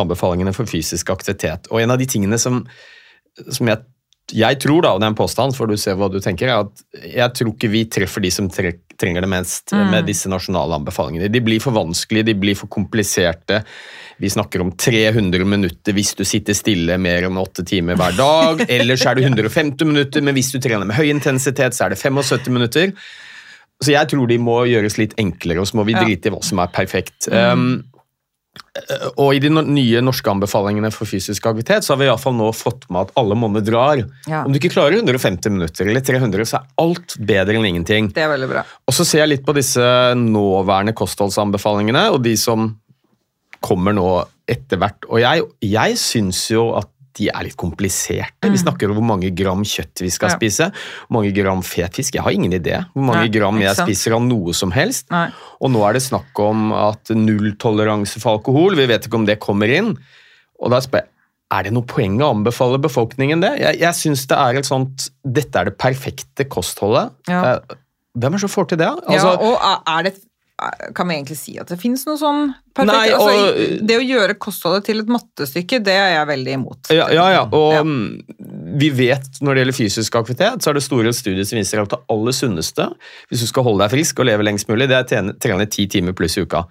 [0.00, 1.68] anbefalingene for fysisk aktivitet.
[1.70, 2.62] Og en av de tingene som,
[3.46, 3.84] som jeg,
[4.32, 6.64] jeg tror, da, og det er en påstand, for du ser hva du tenker, er
[6.64, 9.84] at jeg tror ikke vi treffer de som tre, trenger det mest mm.
[9.92, 11.28] med disse nasjonale anbefalingene.
[11.32, 13.60] De blir for vanskelige, de blir for kompliserte.
[14.22, 18.64] Vi snakker om 300 minutter hvis du sitter stille mer enn 8 timer hver dag.
[18.78, 22.00] Ellers er det 150 minutter, men hvis du trener med høy intensitet, så er det
[22.02, 22.94] 75 minutter.
[23.82, 26.40] Så jeg tror de må gjøres litt enklere, og så må vi drite i hva
[26.46, 27.26] som er perfekt.
[27.28, 27.82] Um,
[29.22, 32.34] og i de nye norske anbefalingene for fysisk aktivitet, så har vi i hvert fall
[32.34, 34.02] nå fått med at alle monner drar.
[34.30, 34.42] Ja.
[34.42, 38.10] Om du ikke klarer 150 minutter eller 300, så er alt bedre enn ingenting.
[38.14, 38.64] Det er veldig bra.
[38.86, 39.84] Og så ser jeg litt på disse
[40.18, 42.72] nåværende kostholdsanbefalingene, og de som
[43.64, 44.08] kommer nå
[44.50, 45.06] etter hvert.
[45.08, 48.50] Og jeg, jeg syns jo at de er litt kompliserte.
[48.50, 50.32] Vi snakker om hvor mange gram kjøtt vi skal Mm.
[50.32, 50.36] Ja.
[50.38, 50.66] spise.
[51.08, 52.14] Hvor mange gram fet fisk.
[52.14, 55.10] Jeg har ingen idé hvor mange Nei, gram jeg spiser av noe som helst.
[55.10, 55.28] Nei.
[55.60, 59.38] Og nå er det snakk om at nulltoleranse for alkohol, vi vet ikke om det
[59.42, 59.94] kommer inn.
[60.60, 61.10] Og da spør jeg,
[61.54, 63.52] er det noe poeng å anbefale befolkningen det?
[63.60, 67.12] Jeg, jeg syns det er et sånt Dette er det perfekte kostholdet.
[67.30, 67.42] Ja.
[67.60, 67.80] Eh,
[68.18, 68.86] Hvem er det som får til det?
[68.86, 70.14] ja, Altså, og er- er det
[70.94, 74.34] kan vi egentlig si at det finnes noe sånn perfekt Nei, altså, Det å gjøre
[74.42, 76.90] kostholdet til et mattestykke, det er jeg veldig imot.
[76.90, 77.42] Ja, ja, ja.
[77.54, 77.82] og Ja.
[77.86, 81.82] mm, vi vet når det gjelder fysisk aktivitet, så er det store studier som viser
[81.84, 82.88] at det aller sunneste,
[83.30, 85.86] hvis du skal holde deg frisk og leve lengst mulig, det er å trene- ti
[85.86, 86.64] timer pluss i uka.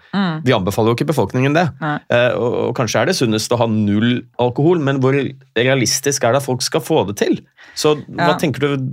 [0.44, 1.66] Vi anbefaler jo ikke befolkningen det.
[1.80, 1.96] Mm.
[2.10, 5.16] Eh, og, og kanskje er det sunnest å ha null alkohol, men hvor
[5.56, 7.40] realistisk er det at folk skal få det til?
[7.80, 8.90] Så hva tenker du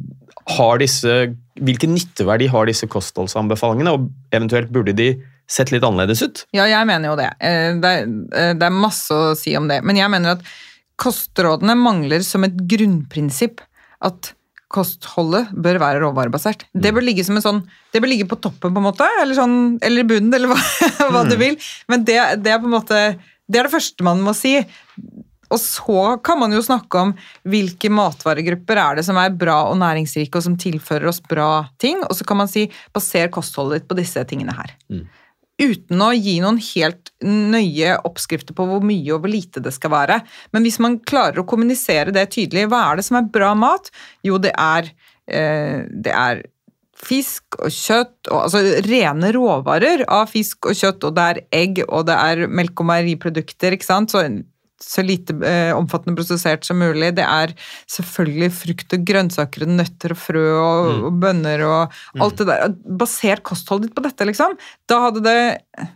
[0.81, 5.11] disse, Hvilken nytteverdi har disse kostholdsanbefalingene, og eventuelt burde de
[5.51, 6.45] sett litt annerledes ut?
[6.57, 7.31] Ja, jeg mener jo det.
[7.41, 9.83] Eh, Det er, eh, det er masse å si om det.
[9.85, 10.45] Men jeg mener at
[10.97, 13.61] kostrådene mangler som et grunnprinsipp
[14.03, 14.33] at
[14.71, 16.63] kostholdet bør være råvarebasert.
[16.73, 19.35] Det bør ligge som en sånn, det bør ligge på toppen, på en måte, eller,
[19.35, 20.61] sånn, eller i bunnen, eller hva,
[21.11, 21.59] hva du vil.
[21.91, 23.01] Men det, det er på en måte
[23.51, 24.53] det er det første man må si.
[25.51, 27.15] Og så kan man jo snakke om
[27.51, 32.05] hvilke matvaregrupper er det som er bra og næringsrike, og som tilfører oss bra ting.
[32.07, 34.77] Og så kan man si baser kostholdet ditt på disse tingene her.
[35.61, 39.93] Uten å gi noen helt nøye oppskrifter på hvor mye og hvor lite det skal
[39.93, 40.21] være.
[40.55, 43.91] Men hvis man klarer å kommunisere det tydelig, hva er det som er bra mat?
[44.25, 44.89] Jo, det er,
[45.29, 46.47] eh, det er
[47.01, 51.83] fisk og kjøtt, og, altså rene råvarer av fisk og kjøtt, og det er egg,
[51.89, 54.13] og det er melk og meieriprodukter, ikke sant?
[54.13, 54.25] Så,
[54.81, 57.13] så lite eh, omfattende prosessert som mulig.
[57.19, 57.53] Det er
[57.91, 62.75] selvfølgelig frukt og grønnsaker og nøtter og frø og, og bønner og alt det der.
[63.01, 64.57] Basert kostholdet ditt på dette, liksom.
[64.91, 65.37] Da hadde det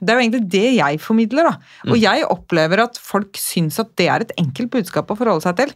[0.00, 1.54] Det er jo egentlig det jeg formidler, da.
[1.90, 5.56] Og jeg opplever at folk syns at det er et enkelt budskap å forholde seg
[5.62, 5.74] til.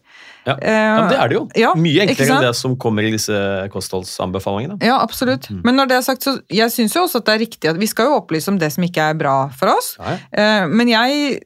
[0.48, 1.42] Ja, Eh, ja men det er det jo.
[1.60, 3.36] ja, Mye enklere enn det som kommer i disse
[3.74, 4.78] kostholdsanbefalingene.
[4.84, 5.48] Ja, absolutt.
[5.64, 7.80] Men når det er sagt, så jeg syns jo også at det er riktig at
[7.80, 9.94] vi skal jo opplyse om det som ikke er bra for oss.
[10.00, 11.42] Ja, Eh, Men jeg,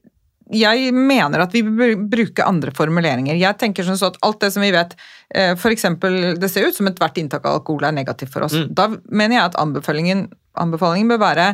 [0.52, 3.38] jeg mener at vi bør bruke andre formuleringer.
[3.40, 4.94] Jeg tenker sånn at alt det som vi vet
[5.32, 5.60] F.eks.
[5.62, 8.56] For eksempel, det ser ut som ethvert inntak av alkohol er negativt for oss.
[8.58, 8.66] Mm.
[8.76, 10.26] Da mener jeg at anbefalingen,
[10.60, 11.46] anbefalingen bør være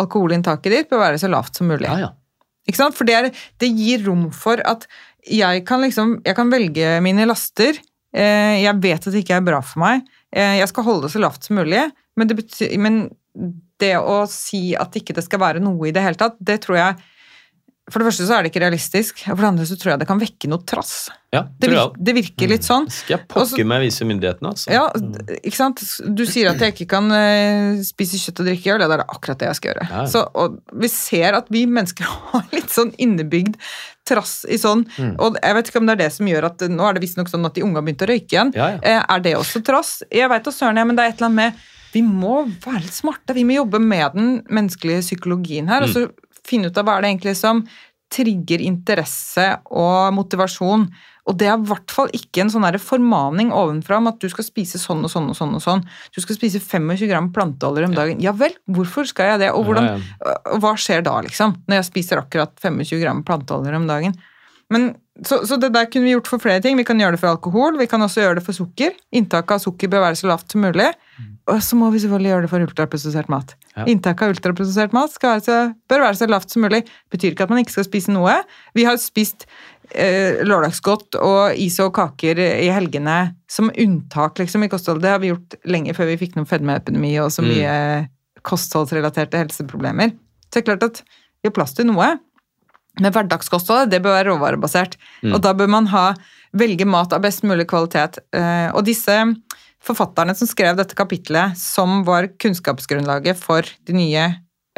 [0.00, 1.88] alkoholinntaket ditt bør være så lavt som mulig.
[1.90, 2.12] Ja, ja.
[2.66, 2.96] Ikke sant?
[2.98, 3.28] For det, er,
[3.62, 4.88] det gir rom for at
[5.26, 7.76] jeg kan, liksom, jeg kan velge mine laster.
[8.16, 10.06] Eh, Jeg vet at det ikke er bra for meg.
[10.32, 11.82] Eh, Jeg skal holde det så lavt som mulig.
[12.16, 13.02] Men det, betyr, men
[13.82, 16.78] det å si at ikke det skal være noe i det hele tatt, det tror
[16.80, 16.96] jeg
[17.88, 20.00] For det første så er det ikke realistisk, og for det andre så tror jeg
[20.00, 20.94] det kan vekke noe trass.
[21.32, 21.90] Ja, Det, jeg.
[22.02, 22.88] det virker litt sånn.
[22.90, 24.72] Skal jeg Og pokker meg vise myndighetene, altså.
[24.74, 24.88] Ja,
[25.38, 25.82] ikke sant?
[26.16, 29.04] Du sier at jeg ikke kan eh, spise kjøtt og drikke øl, ja, det er
[29.06, 29.86] akkurat det jeg skal gjøre.
[29.92, 30.02] Ja.
[30.10, 33.54] Så, og vi ser at vi mennesker har litt sånn innebygd
[34.06, 35.14] trass i sånn, Mm.
[35.22, 37.30] og jeg vet ikke om det er det som gjør at nå er det visstnok
[37.30, 38.52] sånn at de unge har begynt å røyke igjen.
[38.58, 38.68] Ja.
[38.82, 40.02] Eh, Er det også trass?
[40.10, 41.64] Jeg veit da søren, jeg, men det er et eller annet med
[41.96, 43.32] Vi må være litt smarte.
[43.32, 45.94] Vi må jobbe med den menneskelige psykologien her, og Mm.
[45.94, 46.10] så
[46.46, 47.64] finne ut av hva er det egentlig som
[48.12, 50.86] trigger interesse og motivasjon.
[51.26, 54.46] Og det er i hvert fall ikke en sånn formaning ovenfra om at du skal
[54.46, 55.56] spise sånn og sånn og sånn.
[55.58, 55.82] og sånn.
[56.14, 58.22] Du skal spise 25 gram planteolje om dagen.
[58.22, 59.50] Ja vel, hvorfor skal jeg det?
[59.56, 61.56] Og, hvordan, og hva skjer da, liksom?
[61.66, 64.14] Når jeg spiser akkurat 25 gram planteolje om dagen.
[64.70, 64.92] Men,
[65.26, 66.78] så, så det der kunne vi gjort for flere ting.
[66.78, 68.94] Vi kan gjøre det for alkohol, vi kan også gjøre det for sukker.
[69.18, 70.92] Inntaket av sukker bør være så lavt som mulig.
[71.48, 73.54] Og så må vi selvfølgelig gjøre det for ultraprosessert mat.
[73.76, 73.84] Ja.
[73.88, 75.56] Inntaket av ultraprosessert mat være så,
[75.88, 76.82] bør være så lavt som mulig.
[77.12, 78.34] Betyr ikke at man ikke skal spise noe.
[78.74, 79.46] Vi har spist
[79.94, 83.16] eh, lørdagsgodt og is og kaker i helgene
[83.48, 85.02] som unntak liksom, i kostholdet.
[85.06, 87.50] Det har vi gjort lenge før vi fikk noen fedmeepidemi og så Mm.
[87.54, 87.76] mye
[88.46, 90.12] kostholdsrelaterte helseproblemer.
[90.46, 91.02] Så det er klart at
[91.42, 92.12] vi har plass til noe.
[93.00, 94.94] Men hverdagskostholdet det bør være råvarebasert.
[95.22, 95.34] Mm.
[95.36, 96.06] Og da bør man ha,
[96.56, 98.18] velge mat av best mulig kvalitet.
[98.32, 99.16] Eh, Og disse
[99.86, 104.28] forfatterne som skrev dette kapitlet, som var kunnskapsgrunnlaget for de nye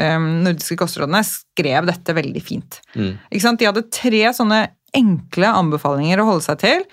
[0.01, 2.81] um, nordiske kostrådene, skrev dette veldig fint.
[2.95, 3.15] Mm.
[3.31, 3.61] Ikke sant?
[3.61, 6.85] De hadde tre sånne enkle anbefalinger å holde seg til.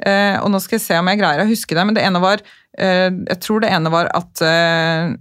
[0.00, 2.22] Uh, og nå skal jeg se om jeg greier å huske det, men det ene
[2.22, 5.12] var uh, Jeg tror det ene var at uh,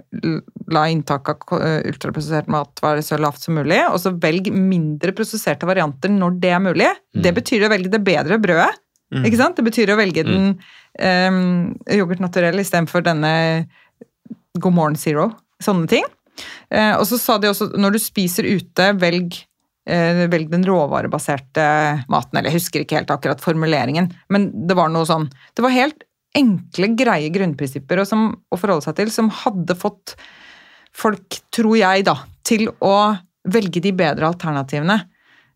[0.71, 5.67] la inntak av ultraprosessert mat være så lavt som mulig, og så velg mindre prosesserte
[5.67, 6.91] varianter når det er mulig.
[7.11, 8.71] Det betyr å velge det bedre brødet.
[9.10, 9.57] Ikke sant?
[9.57, 11.43] Det betyr å velge den um,
[11.89, 13.32] yoghurt naturell istedenfor denne
[14.60, 15.32] God morgen zero.
[15.64, 16.05] Sånne ting.
[16.72, 19.39] Uh, og så sa de også når du spiser ute, velg
[19.89, 21.66] eh, Velg den råvarebaserte
[22.12, 22.38] maten.
[22.38, 26.05] Eller jeg husker ikke helt akkurat formuleringen, men det var noe sånn Det var helt
[26.38, 30.14] enkle, greie grunnprinsipper og som, å forholde seg til, som hadde fått
[30.95, 33.16] folk, tror jeg, da, til å
[33.49, 34.99] velge de bedre alternativene.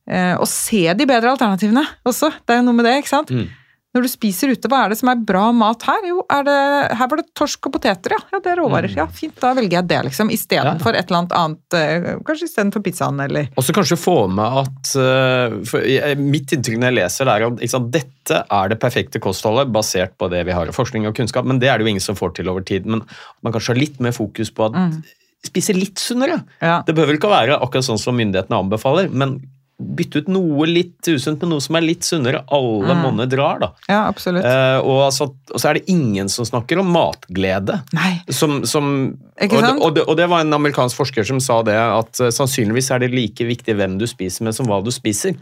[0.10, 2.32] Eh, og se de bedre alternativene også.
[2.44, 3.32] Det er jo noe med det, ikke sant?
[3.32, 3.52] Mm.
[3.94, 6.02] Når du spiser ute, hva er det som er bra mat her?
[6.10, 6.56] Jo, er det,
[6.98, 8.18] her var det torsk og poteter, ja.
[8.34, 8.96] ja det er råvarer.
[8.98, 10.32] Ja, fint, da velger jeg det, liksom.
[10.34, 11.78] Istedenfor et eller annet annet.
[11.78, 16.82] eh, Kanskje istedenfor pizzaen, eller Og så kanskje få med at eh, for Mitt inntrykk
[16.82, 20.58] når jeg leser, det er at dette er det perfekte kostholdet basert på det vi
[20.58, 22.66] har av forskning og kunnskap, men det er det jo ingen som får til over
[22.66, 22.90] tid.
[22.90, 23.06] Men
[23.46, 25.04] man kanskje har litt mer fokus på at
[25.46, 26.42] spise litt sunnere.
[26.64, 26.82] Ja.
[26.88, 29.38] Det behøver ikke å være akkurat sånn som myndighetene anbefaler, men
[29.78, 32.44] bytte ut noe litt usunt med noe som er litt sunnere.
[32.54, 33.72] Alle monner drar, da.
[33.90, 34.46] Ja, absolutt.
[34.46, 37.80] Eh, og, altså, og så er det ingen som snakker om matglede.
[37.96, 38.14] Nei.
[38.30, 38.94] Som, som,
[39.42, 39.80] Ikke og, sant?
[39.80, 42.92] det, og, det, og det var en amerikansk forsker som sa det, at eh, sannsynligvis
[42.94, 45.38] er det like viktig hvem du spiser med, som hva du spiser.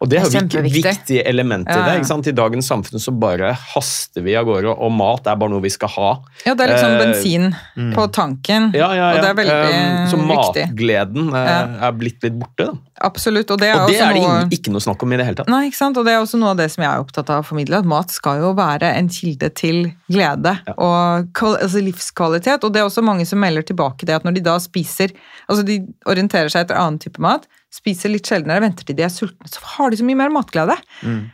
[0.00, 1.92] Og det er Det jo er viktige elementer i Ja, det.
[1.94, 2.00] ja.
[2.02, 2.26] ikke sant?
[2.28, 5.70] I dagens samfunn så bare haster vi av gårde, og mat er bare noe vi
[5.72, 6.10] skal ha.
[6.44, 9.06] Ja, det er liksom Eh, bensin på tanken, Ja, ja, ja.
[9.16, 10.66] og det er veldig um, så viktig.
[10.68, 12.66] matgleden eh, er blitt litt borte.
[12.66, 12.74] Da.
[13.08, 14.48] Absolutt, og det er, Og det også er det noe...
[14.52, 15.48] ikke noe snakk om i det hele tatt.
[15.52, 15.96] Nei, ikke sant?
[15.96, 17.84] Og det er også noe av det som jeg er opptatt av å formidle, at
[17.88, 19.82] mat skal jo være en kilde til
[20.12, 22.64] glede og altså livskvalitet.
[22.64, 25.12] Og det er også mange som melder tilbake det at når de da spiser
[25.48, 25.76] Altså de
[26.10, 27.44] orienterer seg etter annen type mat,
[27.76, 30.76] spiser litt sjeldnere, venter til de er sultne, så har de så mye mer matglede.
[31.02, 31.24] Mm.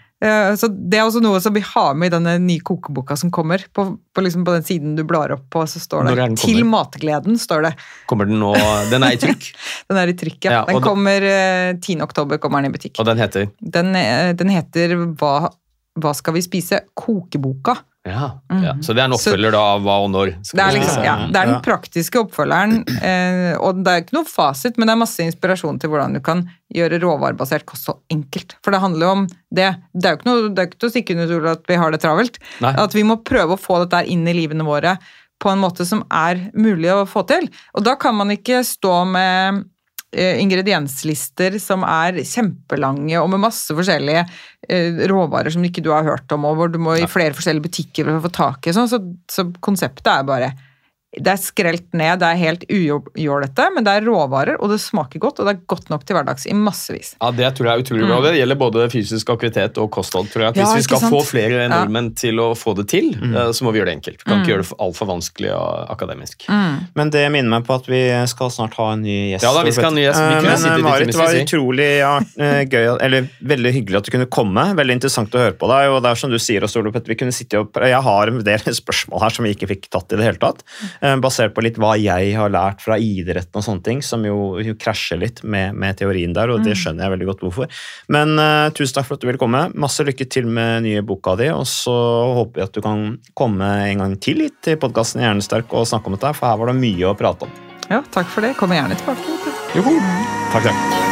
[0.55, 3.65] Så Det er også noe som vi har med i denne nye kokeboka som kommer.
[3.75, 7.35] På, på, liksom på den siden du blar opp på, så står det 'Til matgleden'.
[7.39, 7.73] står det.
[8.07, 8.55] Kommer den nå
[8.91, 9.51] Den er i trykk,
[9.91, 10.53] Den er i trykk, ja.
[10.53, 12.01] Ja, Den kommer eh, 10.
[12.07, 13.01] oktober kommer den i butikk.
[13.01, 15.51] og den heter Den, eh, den heter hva,
[15.99, 16.85] hva skal vi spise?
[16.95, 17.83] Kokeboka.
[18.03, 18.73] Ja, ja.
[18.83, 20.33] Så det er en oppfølger da av hva og når.
[20.43, 22.81] skal Det er, liksom, ja, det er den praktiske oppfølgeren,
[23.11, 26.23] eh, og det er ikke noe fasit, men det er masse inspirasjon til hvordan du
[26.25, 26.43] kan
[26.75, 28.57] gjøre råvarebasert så enkelt.
[28.65, 29.25] For det handler jo om
[29.55, 29.71] det.
[29.95, 31.79] Det er jo ikke, noe, det er ikke til å stikke under stol at vi
[31.85, 32.41] har det travelt.
[32.65, 32.75] Nei.
[32.83, 34.97] At vi må prøve å få dette inn i livene våre
[35.43, 37.47] på en måte som er mulig å få til.
[37.77, 39.63] Og da kan man ikke stå med
[40.13, 44.27] ingredienslister som er kjempelange og med masse forskjellige
[44.69, 47.69] eh, råvarer som ikke du har hørt om, og hvor du må i flere forskjellige
[47.69, 48.77] butikker for å få tak i.
[48.77, 48.91] Sånn.
[48.91, 49.01] Så,
[49.33, 50.53] så konseptet er bare
[51.13, 55.21] Det er skrelt ned, det er helt ujålete, men det er råvarer, og det smaker
[55.21, 57.11] godt, og det er godt nok til hverdags i massevis.
[57.21, 58.21] Ja, Det tror jeg er utrolig bra.
[58.25, 60.31] Det gjelder både fysisk aktivitet og kosthold.
[60.33, 60.49] tror jeg.
[60.49, 61.13] At hvis Ja, vi skal sant?
[61.13, 61.69] få flere Ja.
[61.69, 63.35] nordmenn til å få det til, Mm.
[63.37, 64.19] eh, så må vi gjøre det enkelt.
[64.25, 66.47] Vi kan ikke gjøre det altfor vanskelig og akademisk.
[66.49, 66.89] Mm.
[66.97, 69.43] Men det minner meg på at vi skal snart ha en ny gjest.
[69.45, 70.17] Ja da, vi skal ha en ny gjest.
[70.17, 73.97] Vi Eh, kunne Men i Marit, det var utrolig ja, eh, gøy, eller veldig hyggelig
[73.99, 74.75] at du kunne komme.
[74.75, 75.91] Veldig interessant å høre på deg.
[75.93, 78.39] og det er som du sier, Ole Petter, vi kunne sitte og, Jeg har en
[78.43, 80.63] del spørsmål her som vi ikke fikk tatt i det hele tatt.
[81.03, 84.59] Eh, basert på litt hva jeg har lært fra idretten og sånne ting, som jo,
[84.63, 87.83] jo krasjer litt med, med teorien der, og det skjønner jeg veldig godt hvorfor.
[88.13, 89.65] Men uh, tusen takk for at du ville komme.
[89.79, 91.95] Masse lykke til med nye boka di, og så
[92.39, 93.05] håper vi at du kan
[93.39, 96.73] komme en gang til hit til podkasten Hjernesterk og snakke om dette, for her var
[96.73, 97.57] det mye å prate om.
[97.91, 98.55] Ja, takk for det.
[98.61, 99.57] Kommer gjerne tilbake.
[99.77, 99.99] Joho!
[100.53, 101.12] Takk, takk.